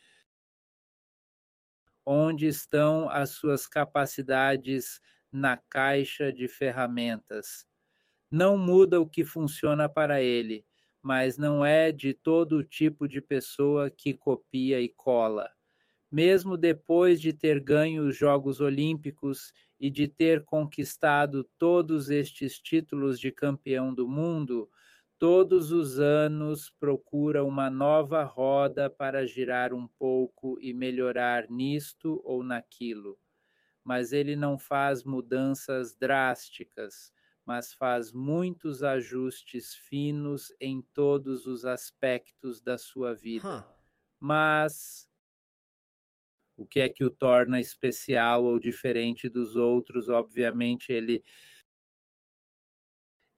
[2.05, 4.99] onde estão as suas capacidades
[5.31, 7.65] na caixa de ferramentas
[8.31, 10.65] não muda o que funciona para ele,
[11.01, 15.49] mas não é de todo tipo de pessoa que copia e cola.
[16.11, 23.19] Mesmo depois de ter ganho os Jogos Olímpicos e de ter conquistado todos estes títulos
[23.19, 24.69] de campeão do mundo,
[25.19, 32.43] todos os anos procura uma nova roda para girar um pouco e melhorar nisto ou
[32.43, 33.19] naquilo.
[33.83, 37.11] Mas ele não faz mudanças drásticas
[37.45, 43.43] mas faz muitos ajustes finos em todos os aspectos da sua vida.
[43.43, 43.63] Huh.
[44.19, 45.09] Mas
[46.57, 50.09] o que é que o torna especial ou diferente dos outros?
[50.09, 51.23] Obviamente, ele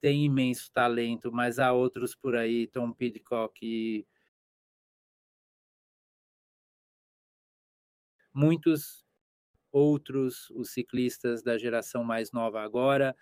[0.01, 4.05] tem imenso talento, mas há outros por aí, Tom Pidcock e
[8.33, 9.05] muitos
[9.71, 13.15] outros, os ciclistas da geração mais nova agora,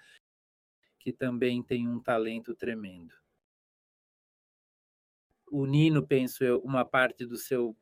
[0.99, 3.13] que também tem um talento tremendo.
[5.51, 7.77] O Nino, penso eu, uma parte do seu.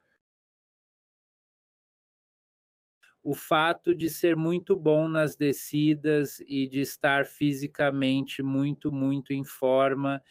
[3.23, 9.43] O fato de ser muito bom nas descidas e de estar fisicamente muito, muito em
[9.43, 10.21] forma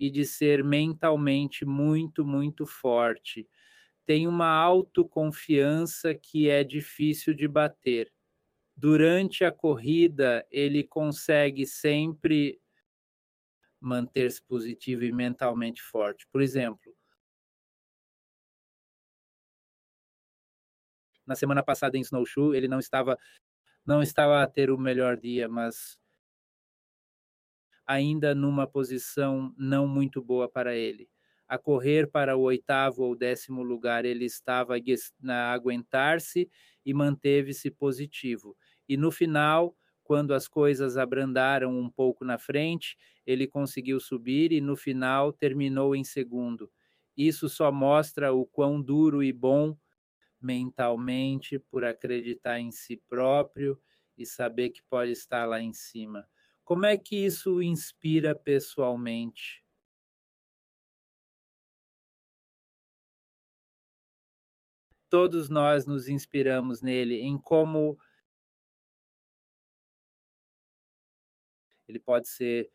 [0.00, 3.46] e de ser mentalmente muito, muito forte.
[4.06, 8.12] Tem uma autoconfiança que é difícil de bater
[8.76, 12.60] durante a corrida ele consegue sempre
[13.80, 16.26] manter-se positivo e mentalmente forte.
[16.32, 16.87] Por exemplo,
[21.28, 23.18] na semana passada em Snowshoe ele não estava
[23.86, 25.98] não estava a ter o melhor dia, mas
[27.86, 31.08] ainda numa posição não muito boa para ele.
[31.46, 36.48] A correr para o oitavo ou décimo lugar, ele estava a aguentar-se
[36.84, 38.54] e manteve-se positivo.
[38.86, 44.60] E no final, quando as coisas abrandaram um pouco na frente, ele conseguiu subir e
[44.60, 46.70] no final terminou em segundo.
[47.16, 49.76] Isso só mostra o quão duro e bom
[50.40, 53.80] mentalmente por acreditar em si próprio
[54.16, 56.28] e saber que pode estar lá em cima.
[56.64, 59.64] Como é que isso inspira pessoalmente?
[65.10, 67.98] Todos nós nos inspiramos nele em como
[71.88, 72.70] ele pode ser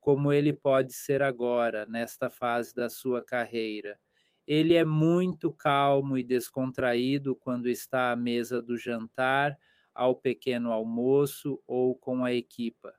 [0.00, 4.00] como ele pode ser agora, nesta fase da sua carreira.
[4.46, 9.56] Ele é muito calmo e descontraído quando está à mesa do jantar,
[9.94, 12.94] ao pequeno almoço ou com a equipa.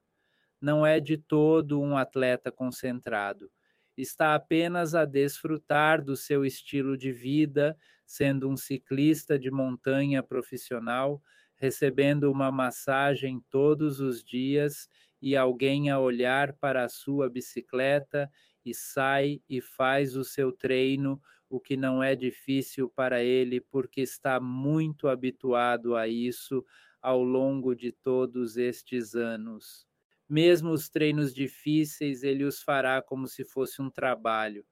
[0.61, 3.51] Não é de todo um atleta concentrado.
[3.97, 11.21] Está apenas a desfrutar do seu estilo de vida, sendo um ciclista de montanha profissional,
[11.55, 14.87] recebendo uma massagem todos os dias
[15.21, 18.29] e alguém a olhar para a sua bicicleta
[18.65, 21.21] e sai e faz o seu treino,
[21.55, 26.65] o que não é difícil para ele, porque está muito habituado a isso
[26.99, 29.85] ao longo de todos estes anos.
[30.27, 34.65] Mesmo os treinos difíceis, ele os fará como se fosse um trabalho.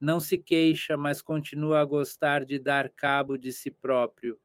[0.00, 4.38] Não se queixa, mas continua a gostar de dar cabo de si próprio.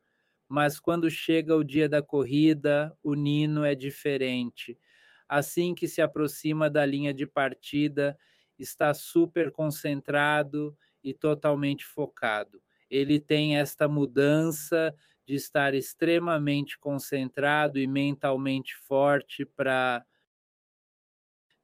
[0.47, 4.79] Mas quando chega o dia da corrida, o Nino é diferente.
[5.27, 8.17] Assim que se aproxima da linha de partida,
[8.57, 12.61] está super concentrado e totalmente focado.
[12.89, 14.93] Ele tem esta mudança
[15.25, 20.05] de estar extremamente concentrado e mentalmente forte para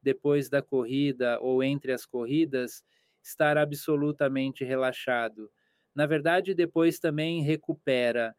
[0.01, 2.83] depois da corrida ou entre as corridas
[3.23, 5.49] estar absolutamente relaxado.
[5.95, 8.35] Na verdade, depois também recupera.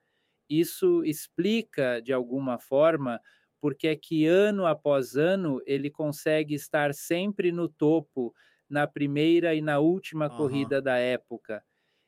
[0.48, 3.20] Isso explica, de alguma forma,
[3.60, 8.34] porque é que ano após ano ele consegue estar sempre no topo,
[8.68, 10.36] na primeira e na última uhum.
[10.36, 11.64] corrida da época.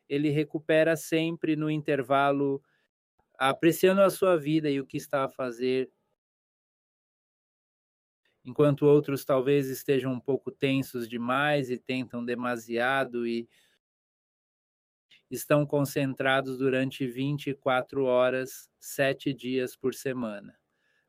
[0.09, 2.63] Ele recupera sempre no intervalo,
[3.39, 5.91] apreciando a sua vida e o que está a fazer
[8.47, 13.49] enquanto outros talvez estejam um pouco tensos demais e tentam demasiado e
[15.29, 20.57] estão concentrados durante 24 horas, sete dias por semana.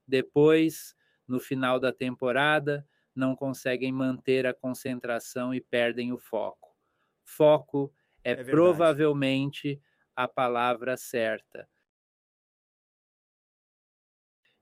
[0.08, 0.96] Depois,
[1.28, 2.88] no final da temporada,
[3.18, 6.76] não conseguem manter a concentração e perdem o foco.
[7.24, 7.94] Foco
[8.24, 9.82] é, é provavelmente
[10.16, 11.68] a palavra certa.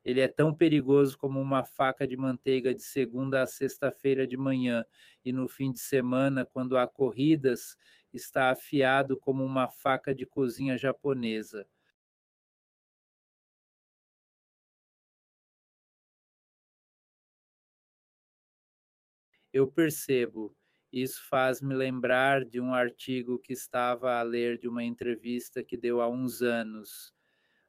[0.04, 4.86] Ele é tão perigoso como uma faca de manteiga de segunda a sexta-feira de manhã,
[5.24, 7.76] e no fim de semana, quando há corridas,
[8.14, 11.68] está afiado como uma faca de cozinha japonesa.
[19.56, 20.54] Eu percebo.
[20.92, 25.78] Isso faz me lembrar de um artigo que estava a ler de uma entrevista que
[25.78, 27.14] deu há uns anos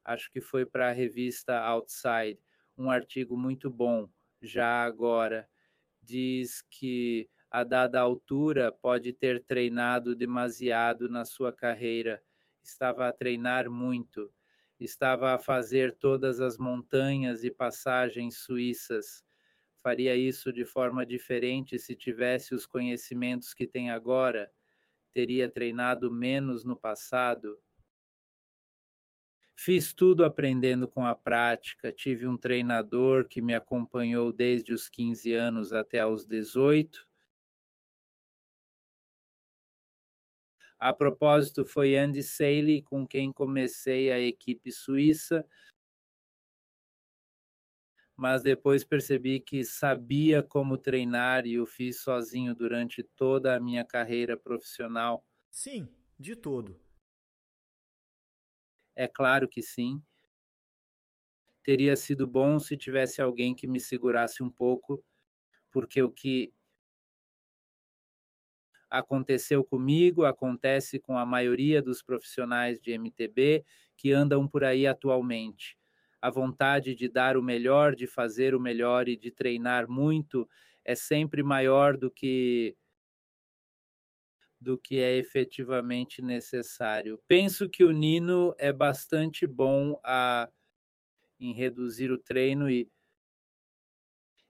[0.05, 2.41] acho que foi para a revista Outside,
[2.79, 4.09] um artigo muito bom,
[4.43, 5.49] já agora.
[6.03, 12.23] Diz que a dada altura pode ter treinado demasiado na sua carreira,
[12.63, 14.33] estava a treinar muito,
[14.81, 19.26] estava a fazer todas as montanhas e passagens suíças.
[19.87, 24.51] Faria isso de forma diferente se tivesse os conhecimentos que tem agora?
[25.15, 27.57] Teria treinado menos no passado?
[29.55, 31.93] Fiz tudo aprendendo com a prática.
[31.93, 37.07] Tive um treinador que me acompanhou desde os 15 anos até os 18.
[40.81, 45.47] A propósito, foi Andy Saley com quem comecei a equipe suíça,
[48.17, 53.85] mas depois percebi que sabia como treinar e o fiz sozinho durante toda a minha
[53.85, 55.25] carreira profissional.
[55.51, 56.81] Sim, de todo.
[58.95, 60.03] É claro que sim.
[61.63, 65.05] Teria sido bom se tivesse alguém que me segurasse um pouco,
[65.71, 66.53] porque o que
[68.91, 73.65] aconteceu comigo acontece com a maioria dos profissionais de MTB
[73.97, 75.77] que andam por aí atualmente.
[76.21, 80.49] A vontade de dar o melhor, de fazer o melhor e de treinar muito
[80.85, 82.77] é sempre maior do que
[84.61, 87.21] do que é efetivamente necessário.
[87.29, 90.49] Penso que o Nino é bastante bom a,
[91.41, 92.91] em reduzir o treino e,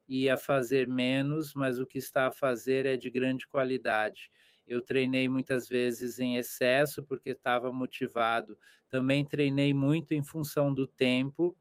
[0.09, 4.31] e a fazer menos, mas o que está a fazer é de grande qualidade.
[4.67, 8.59] Eu treinei muitas vezes em excesso porque estava motivado.
[8.89, 11.57] Também treinei muito em função do tempo.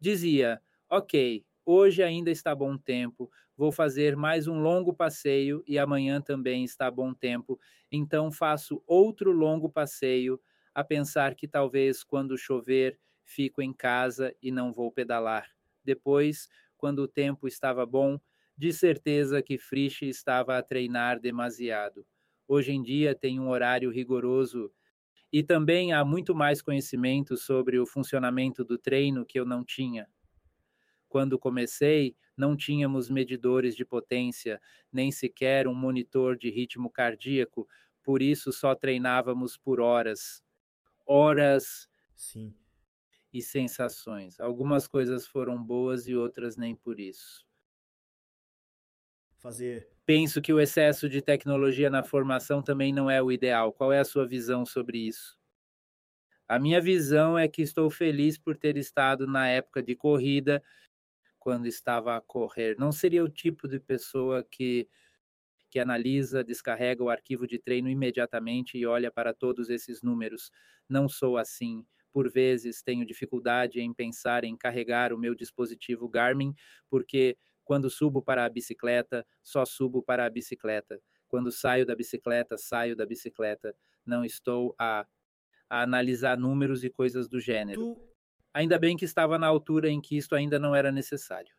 [0.00, 6.20] Dizia, ok, hoje ainda está bom tempo, vou fazer mais um longo passeio e amanhã
[6.20, 7.58] também está bom tempo,
[7.90, 10.40] então faço outro longo passeio,
[10.74, 15.48] a pensar que talvez quando chover fico em casa e não vou pedalar.
[15.84, 18.20] Depois, quando o tempo estava bom,
[18.58, 22.06] de certeza que Frisch estava a treinar demasiado.
[22.48, 24.72] Hoje em dia tem um horário rigoroso
[25.32, 30.08] e também há muito mais conhecimento sobre o funcionamento do treino que eu não tinha.
[31.08, 34.60] Quando comecei, não tínhamos medidores de potência,
[34.92, 37.68] nem sequer um monitor de ritmo cardíaco,
[38.02, 40.42] por isso só treinávamos por horas.
[41.06, 41.88] Horas.
[42.14, 42.58] Sim.
[43.32, 44.38] E sensações.
[44.38, 47.47] Algumas coisas foram boas e outras nem por isso.
[49.38, 49.88] Fazer.
[50.04, 53.72] Penso que o excesso de tecnologia na formação também não é o ideal.
[53.72, 55.38] Qual é a sua visão sobre isso?
[56.48, 60.62] A minha visão é que estou feliz por ter estado na época de corrida,
[61.38, 62.76] quando estava a correr.
[62.78, 64.88] Não seria o tipo de pessoa que
[65.70, 70.50] que analisa, descarrega o arquivo de treino imediatamente e olha para todos esses números.
[70.88, 71.84] Não sou assim.
[72.12, 76.54] Por vezes tenho dificuldade em pensar em carregar o meu dispositivo Garmin,
[76.88, 77.36] porque
[77.68, 80.98] quando subo para a bicicleta, só subo para a bicicleta.
[81.28, 83.76] Quando saio da bicicleta, saio da bicicleta.
[84.06, 85.06] Não estou a,
[85.68, 87.94] a analisar números e coisas do gênero.
[87.94, 88.08] Tu...
[88.54, 91.54] Ainda bem que estava na altura em que isto ainda não era necessário.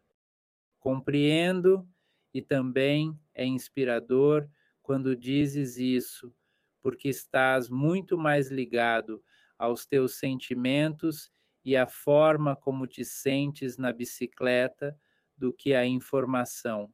[0.80, 1.88] Compreendo
[2.34, 4.50] e também é inspirador
[4.82, 6.34] quando dizes isso,
[6.82, 9.24] porque estás muito mais ligado
[9.60, 11.32] aos teus sentimentos
[11.64, 14.98] e à forma como te sentes na bicicleta
[15.40, 16.94] do que à informação.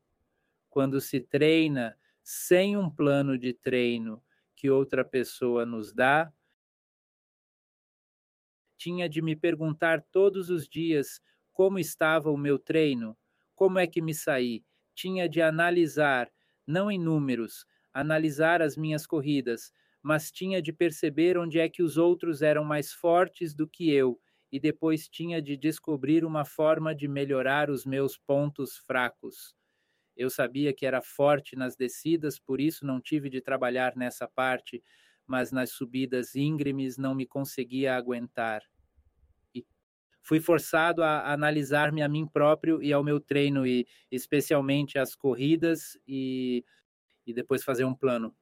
[0.69, 4.23] Quando se treina sem um plano de treino
[4.55, 6.31] que outra pessoa nos dá,
[8.77, 11.19] tinha de me perguntar todos os dias
[11.51, 13.17] como estava o meu treino,
[13.55, 16.31] como é que me saí, tinha de analisar,
[16.67, 19.71] não em números, analisar as minhas corridas,
[20.01, 24.19] mas tinha de perceber onde é que os outros eram mais fortes do que eu,
[24.55, 29.53] e depois tinha de descobrir uma forma de melhorar os meus pontos fracos.
[30.15, 34.81] Eu sabia que era forte nas descidas, por isso não tive de trabalhar nessa parte,
[35.27, 38.61] mas nas subidas íngremes não me conseguia aguentar
[40.21, 45.99] fui forçado a analisar-me a mim próprio e ao meu treino, e especialmente as corridas,
[46.07, 46.65] e,
[47.27, 48.35] e depois fazer um plano.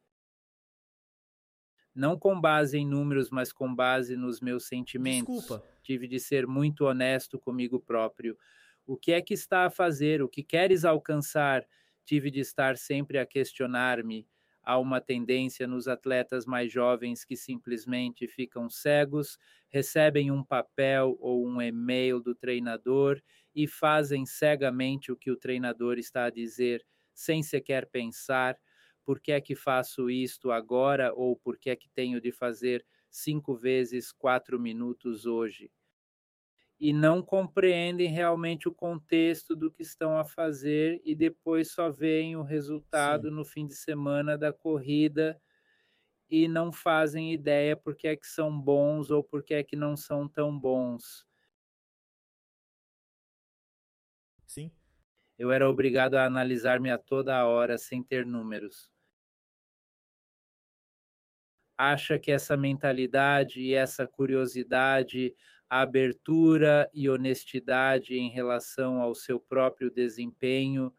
[1.93, 5.35] Não com base em números, mas com base nos meus sentimentos.
[5.35, 5.72] Desculpa.
[5.83, 8.37] Tive de ser muito honesto comigo próprio.
[8.85, 10.21] O que é que está a fazer?
[10.21, 11.65] O que queres alcançar?
[12.05, 14.27] Tive de estar sempre a questionar-me
[14.61, 19.37] há uma tendência nos atletas mais jovens que simplesmente ficam cegos,
[19.69, 23.21] recebem um papel ou um e-mail do treinador
[23.53, 28.57] e fazem cegamente o que o treinador está a dizer, sem sequer pensar
[29.05, 32.85] por que é que faço isto agora ou por que é que tenho de fazer
[33.15, 35.71] cinco vezes quatro minutos hoje
[36.79, 42.35] e não compreendem realmente o contexto do que estão a fazer e depois só veem
[42.35, 43.35] o resultado Sim.
[43.35, 45.41] no fim de semana da corrida
[46.29, 49.75] e não fazem ideia por que é que são bons ou por que é que
[49.75, 51.27] não são tão bons.
[54.47, 54.71] Sim.
[55.37, 58.92] Eu era obrigado a analisar-me a toda hora sem ter números.
[61.77, 65.33] Acha que essa mentalidade e essa curiosidade
[65.69, 70.93] abertura e honestidade em relação ao seu próprio desempenho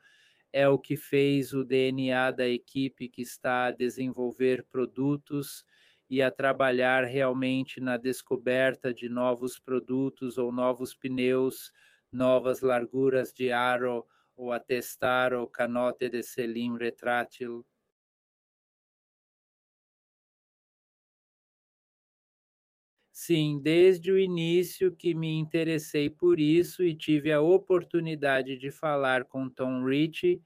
[0.53, 5.65] é o que fez o DNA da equipe que está a desenvolver produtos
[6.11, 11.73] e a trabalhar realmente na descoberta de novos produtos ou novos pneus,
[12.13, 14.07] novas larguras de aro
[14.37, 17.65] ou a testar o canote de selim retrátil
[23.17, 29.25] Sim, desde o início que me interessei por isso e tive a oportunidade de falar
[29.25, 30.43] com Tom Rich,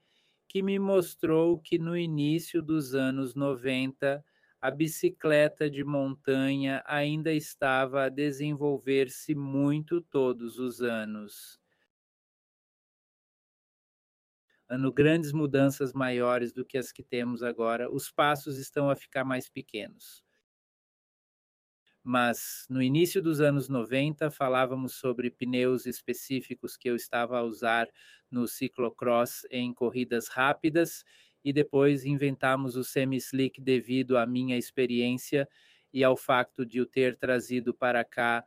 [0.47, 4.23] que me mostrou que no início dos anos 90
[4.61, 11.59] a bicicleta de montanha ainda estava a desenvolver-se muito todos os anos.
[14.69, 19.25] Ano grandes mudanças maiores do que as que temos agora, os passos estão a ficar
[19.25, 20.21] mais pequenos
[22.09, 27.87] mas no início dos anos 90 falávamos sobre pneus específicos que eu estava a usar
[28.31, 31.03] no ciclocross em corridas rápidas
[31.45, 35.47] e depois inventamos o semi-slick devido à minha experiência
[35.93, 38.43] e ao facto de o ter trazido para cá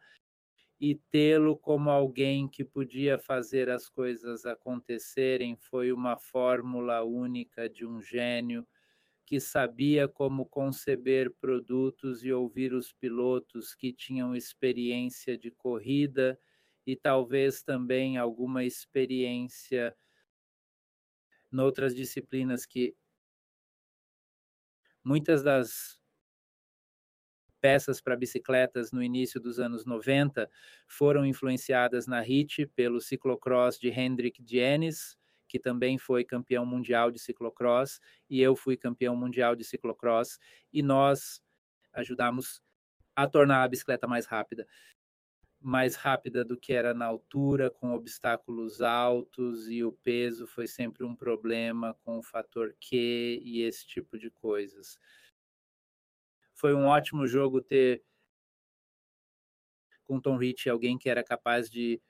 [0.80, 7.86] e tê-lo como alguém que podia fazer as coisas acontecerem foi uma fórmula única de
[7.86, 8.66] um gênio
[9.32, 16.38] que sabia como conceber produtos e ouvir os pilotos que tinham experiência de corrida
[16.86, 19.96] e talvez também alguma experiência
[21.50, 22.94] noutras disciplinas que
[25.02, 25.98] muitas das
[27.58, 30.50] peças para bicicletas no início dos anos 90
[30.86, 35.16] foram influenciadas na HIT pelo ciclocross de Hendrik Dienes,
[35.52, 38.00] que também foi campeão mundial de ciclocross,
[38.30, 40.38] e eu fui campeão mundial de ciclocross,
[40.72, 41.42] e nós
[41.92, 42.62] ajudamos
[43.14, 44.66] a tornar a bicicleta mais rápida.
[45.60, 51.04] Mais rápida do que era na altura, com obstáculos altos, e o peso foi sempre
[51.04, 52.96] um problema com o fator Q
[53.44, 54.98] e esse tipo de coisas.
[56.54, 58.02] Foi um ótimo jogo ter
[60.04, 62.00] com Tom Rich, alguém que era capaz de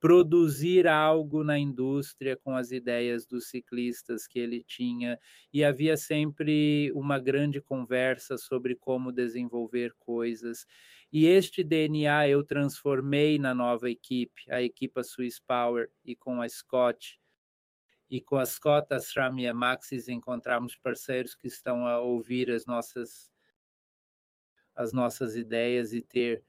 [0.00, 5.18] produzir algo na indústria com as ideias dos ciclistas que ele tinha
[5.52, 10.66] e havia sempre uma grande conversa sobre como desenvolver coisas.
[11.12, 16.48] E este DNA eu transformei na nova equipe, a equipa Swiss Power e com a
[16.48, 17.18] Scott
[18.10, 18.98] e com a Scott, a
[19.40, 23.32] e Maxis encontramos parceiros que estão a ouvir as nossas
[24.76, 26.44] as nossas ideias e ter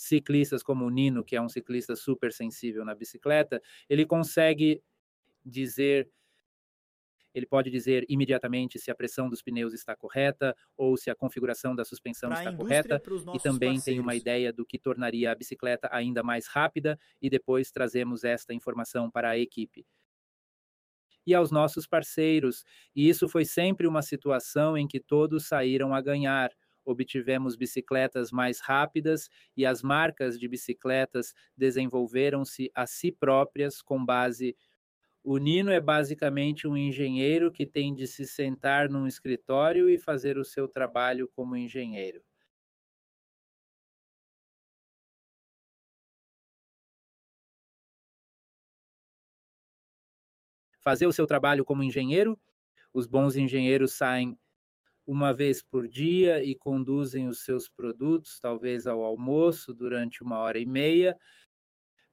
[0.00, 4.82] ciclistas como o Nino, que é um ciclista super sensível na bicicleta, ele consegue
[5.44, 6.10] dizer
[7.32, 11.76] ele pode dizer imediatamente se a pressão dos pneus está correta ou se a configuração
[11.76, 13.00] da suspensão pra está correta
[13.32, 13.84] e também parceiros.
[13.84, 18.52] tem uma ideia do que tornaria a bicicleta ainda mais rápida e depois trazemos esta
[18.52, 19.86] informação para a equipe
[21.26, 22.64] e aos nossos parceiros.
[22.96, 26.50] E isso foi sempre uma situação em que todos saíram a ganhar
[26.90, 34.56] obtivemos bicicletas mais rápidas e as marcas de bicicletas desenvolveram-se a si próprias com base.
[35.24, 40.38] O Nino é basicamente um engenheiro que tem de se sentar num escritório e fazer
[40.38, 42.22] o seu trabalho como engenheiro.
[50.80, 52.38] Fazer o seu trabalho como engenheiro,
[52.92, 54.36] os bons engenheiros saem
[55.10, 60.56] uma vez por dia e conduzem os seus produtos, talvez ao almoço, durante uma hora
[60.56, 61.18] e meia.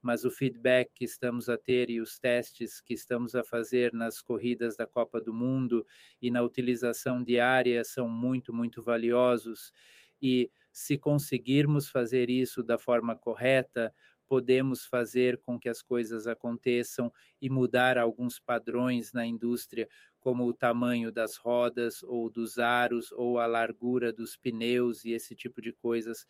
[0.01, 4.19] Mas o feedback que estamos a ter e os testes que estamos a fazer nas
[4.19, 5.85] corridas da Copa do Mundo
[6.19, 9.71] e na utilização diária são muito, muito valiosos.
[10.19, 13.93] E se conseguirmos fazer isso da forma correta,
[14.27, 17.11] podemos fazer com que as coisas aconteçam
[17.41, 19.87] e mudar alguns padrões na indústria,
[20.19, 25.35] como o tamanho das rodas ou dos aros ou a largura dos pneus e esse
[25.35, 26.25] tipo de coisas.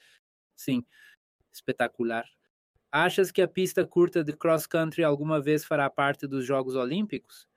[0.55, 0.85] Sim,
[1.53, 2.25] espetacular.
[2.91, 7.47] Achas que a pista curta de cross country alguma vez fará parte dos Jogos Olímpicos?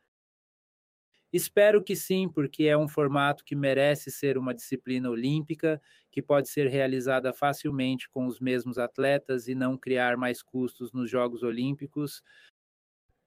[1.33, 6.49] Espero que sim, porque é um formato que merece ser uma disciplina olímpica, que pode
[6.49, 12.22] ser realizada facilmente com os mesmos atletas e não criar mais custos nos Jogos Olímpicos,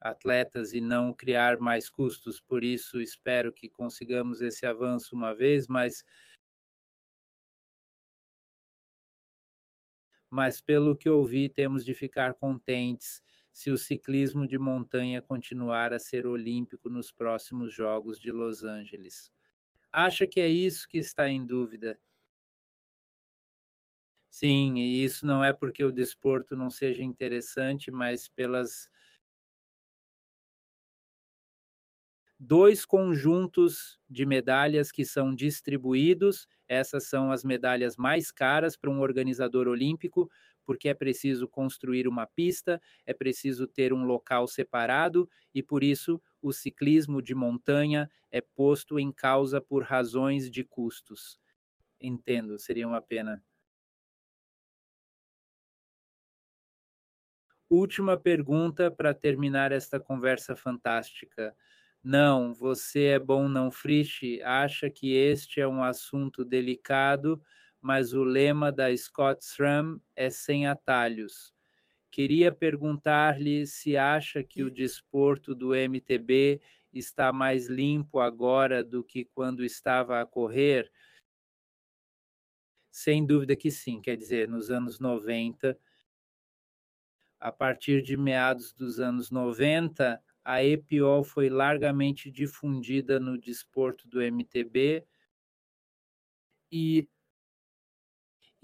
[0.01, 2.39] atletas e não criar mais custos.
[2.41, 6.03] Por isso, espero que consigamos esse avanço uma vez, mas
[10.29, 13.21] mas pelo que ouvi, temos de ficar contentes
[13.53, 19.31] se o ciclismo de montanha continuar a ser olímpico nos próximos Jogos de Los Angeles.
[19.91, 21.99] Acha que é isso que está em dúvida?
[24.29, 28.89] Sim, e isso não é porque o desporto não seja interessante, mas pelas
[32.39, 36.47] dois conjuntos de medalhas que são distribuídos.
[36.67, 40.29] Essas são as medalhas mais caras para um organizador olímpico,
[40.65, 46.21] porque é preciso construir uma pista, é preciso ter um local separado e por isso
[46.41, 51.39] o ciclismo de montanha é posto em causa por razões de custos.
[52.01, 53.43] Entendo, seria uma pena.
[57.69, 61.55] Última pergunta para terminar esta conversa fantástica.
[62.03, 67.41] Não, você é bom não friche, acha que este é um assunto delicado
[67.83, 71.53] mas o lema da Scott SRAM é sem atalhos.
[72.09, 76.61] Queria perguntar-lhe se acha que o desporto do MTB
[76.93, 80.89] está mais limpo agora do que quando estava a correr.
[82.89, 85.77] Sem dúvida que sim, quer dizer, nos anos 90,
[87.37, 94.21] a partir de meados dos anos 90, a EPO foi largamente difundida no desporto do
[94.21, 95.05] MTB
[96.71, 97.09] e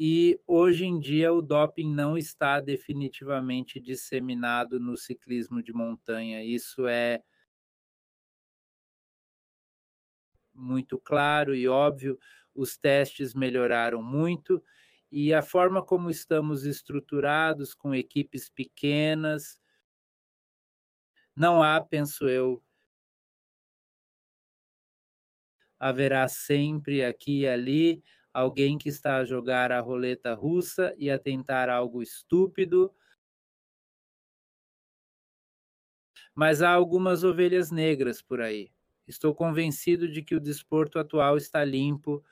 [0.01, 6.41] e hoje em dia o doping não está definitivamente disseminado no ciclismo de montanha.
[6.41, 7.21] Isso é
[10.53, 12.17] muito claro e óbvio.
[12.55, 14.63] Os testes melhoraram muito
[15.11, 19.59] e a forma como estamos estruturados com equipes pequenas,
[21.35, 22.63] não há, penso eu,
[25.77, 28.01] haverá sempre aqui e ali
[28.33, 32.93] alguém que está a jogar a roleta russa e a tentar algo estúpido.
[36.33, 38.71] Mas há algumas ovelhas negras por aí.
[39.07, 42.23] Estou convencido de que o desporto atual está limpo.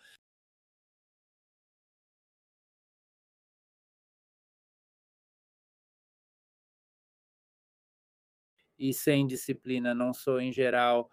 [8.79, 11.09] E sem disciplina, não sou em geral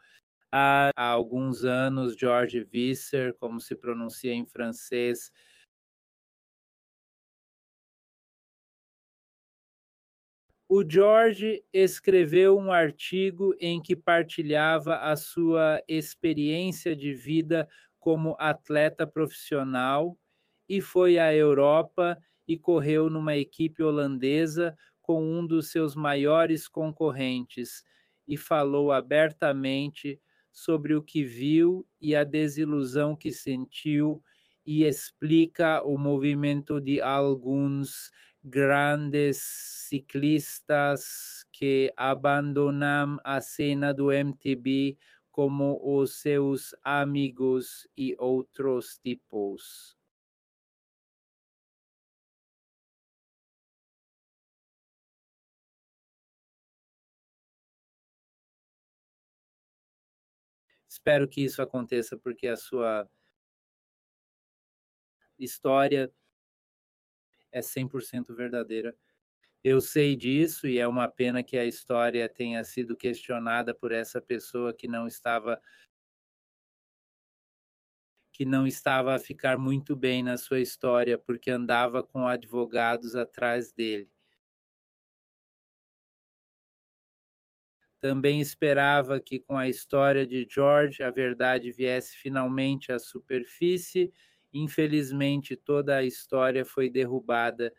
[0.55, 5.33] há, há alguns anos, George Visser, como se pronuncia em francês,
[10.69, 19.07] O George escreveu um artigo em que partilhava a sua experiência de vida como atleta
[19.07, 20.19] profissional
[20.69, 27.85] e foi à Europa e correu numa equipe holandesa com um dos seus maiores concorrentes
[28.27, 30.21] e falou abertamente
[30.55, 34.23] sobre o que viu e a desilusão que sentiu
[34.67, 38.11] e explica o movimento de alguns
[38.43, 39.39] grandes
[39.89, 44.97] ciclistas que abandonam a cena do MTB
[45.31, 49.97] como os seus amigos e outros tipos.
[61.07, 63.07] Espero que isso aconteça porque a sua
[65.39, 66.11] história
[67.53, 68.97] é 100% verdadeira.
[69.63, 74.19] Eu sei disso e é uma pena que a história tenha sido questionada por essa
[74.19, 75.61] pessoa que não estava
[78.33, 83.75] que não estava a ficar muito bem na sua história porque andava com advogados atrás
[83.75, 84.14] dele.
[88.05, 94.13] Também esperava que com a história de George a verdade viesse finalmente à superfície.
[94.53, 97.73] Infelizmente, toda a história foi derrubada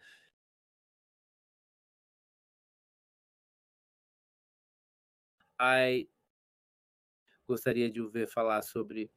[7.48, 9.10] gostaria de ouvir falar sobre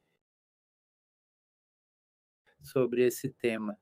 [2.63, 3.77] sobre esse tema.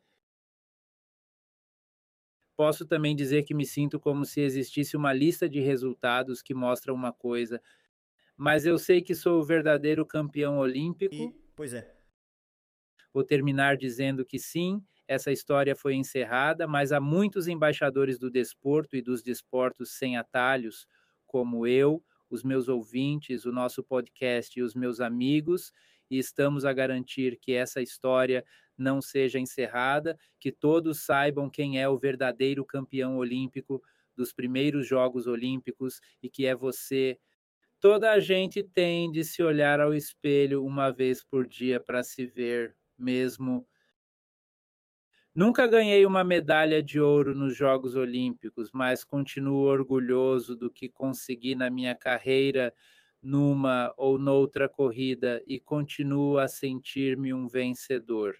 [2.58, 6.92] Posso também dizer que me sinto como se existisse uma lista de resultados que mostra
[6.92, 7.62] uma coisa,
[8.36, 11.14] mas eu sei que sou o verdadeiro campeão olímpico.
[11.16, 11.96] E, pois é.
[13.14, 18.96] Vou terminar dizendo que sim, essa história foi encerrada, mas há muitos embaixadores do desporto
[18.96, 20.88] e dos desportos sem atalhos,
[21.28, 25.72] como eu, os meus ouvintes, o nosso podcast e os meus amigos,
[26.10, 28.44] e estamos a garantir que essa história
[28.78, 33.82] não seja encerrada, que todos saibam quem é o verdadeiro campeão olímpico
[34.16, 37.20] dos primeiros Jogos Olímpicos e que é você.
[37.80, 42.26] Toda a gente tem de se olhar ao espelho uma vez por dia para se
[42.26, 43.68] ver, mesmo
[45.34, 51.56] Nunca ganhei uma medalha de ouro nos Jogos Olímpicos, mas continuo orgulhoso do que consegui
[51.56, 52.74] na minha carreira
[53.22, 58.36] numa ou noutra corrida e continuo a sentir-me um vencedor.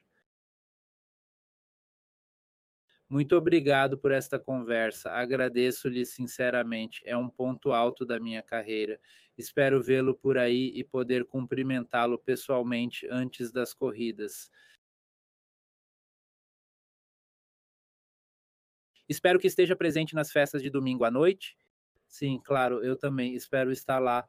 [3.10, 5.12] Muito obrigado por esta conversa.
[5.12, 7.02] Agradeço-lhe sinceramente.
[7.06, 9.00] É um ponto alto da minha carreira.
[9.38, 14.52] Espero vê-lo por aí e poder cumprimentá-lo pessoalmente antes das corridas.
[19.08, 21.58] Espero que esteja presente nas festas de domingo à noite.
[22.10, 24.28] Sim, claro, eu também espero estar lá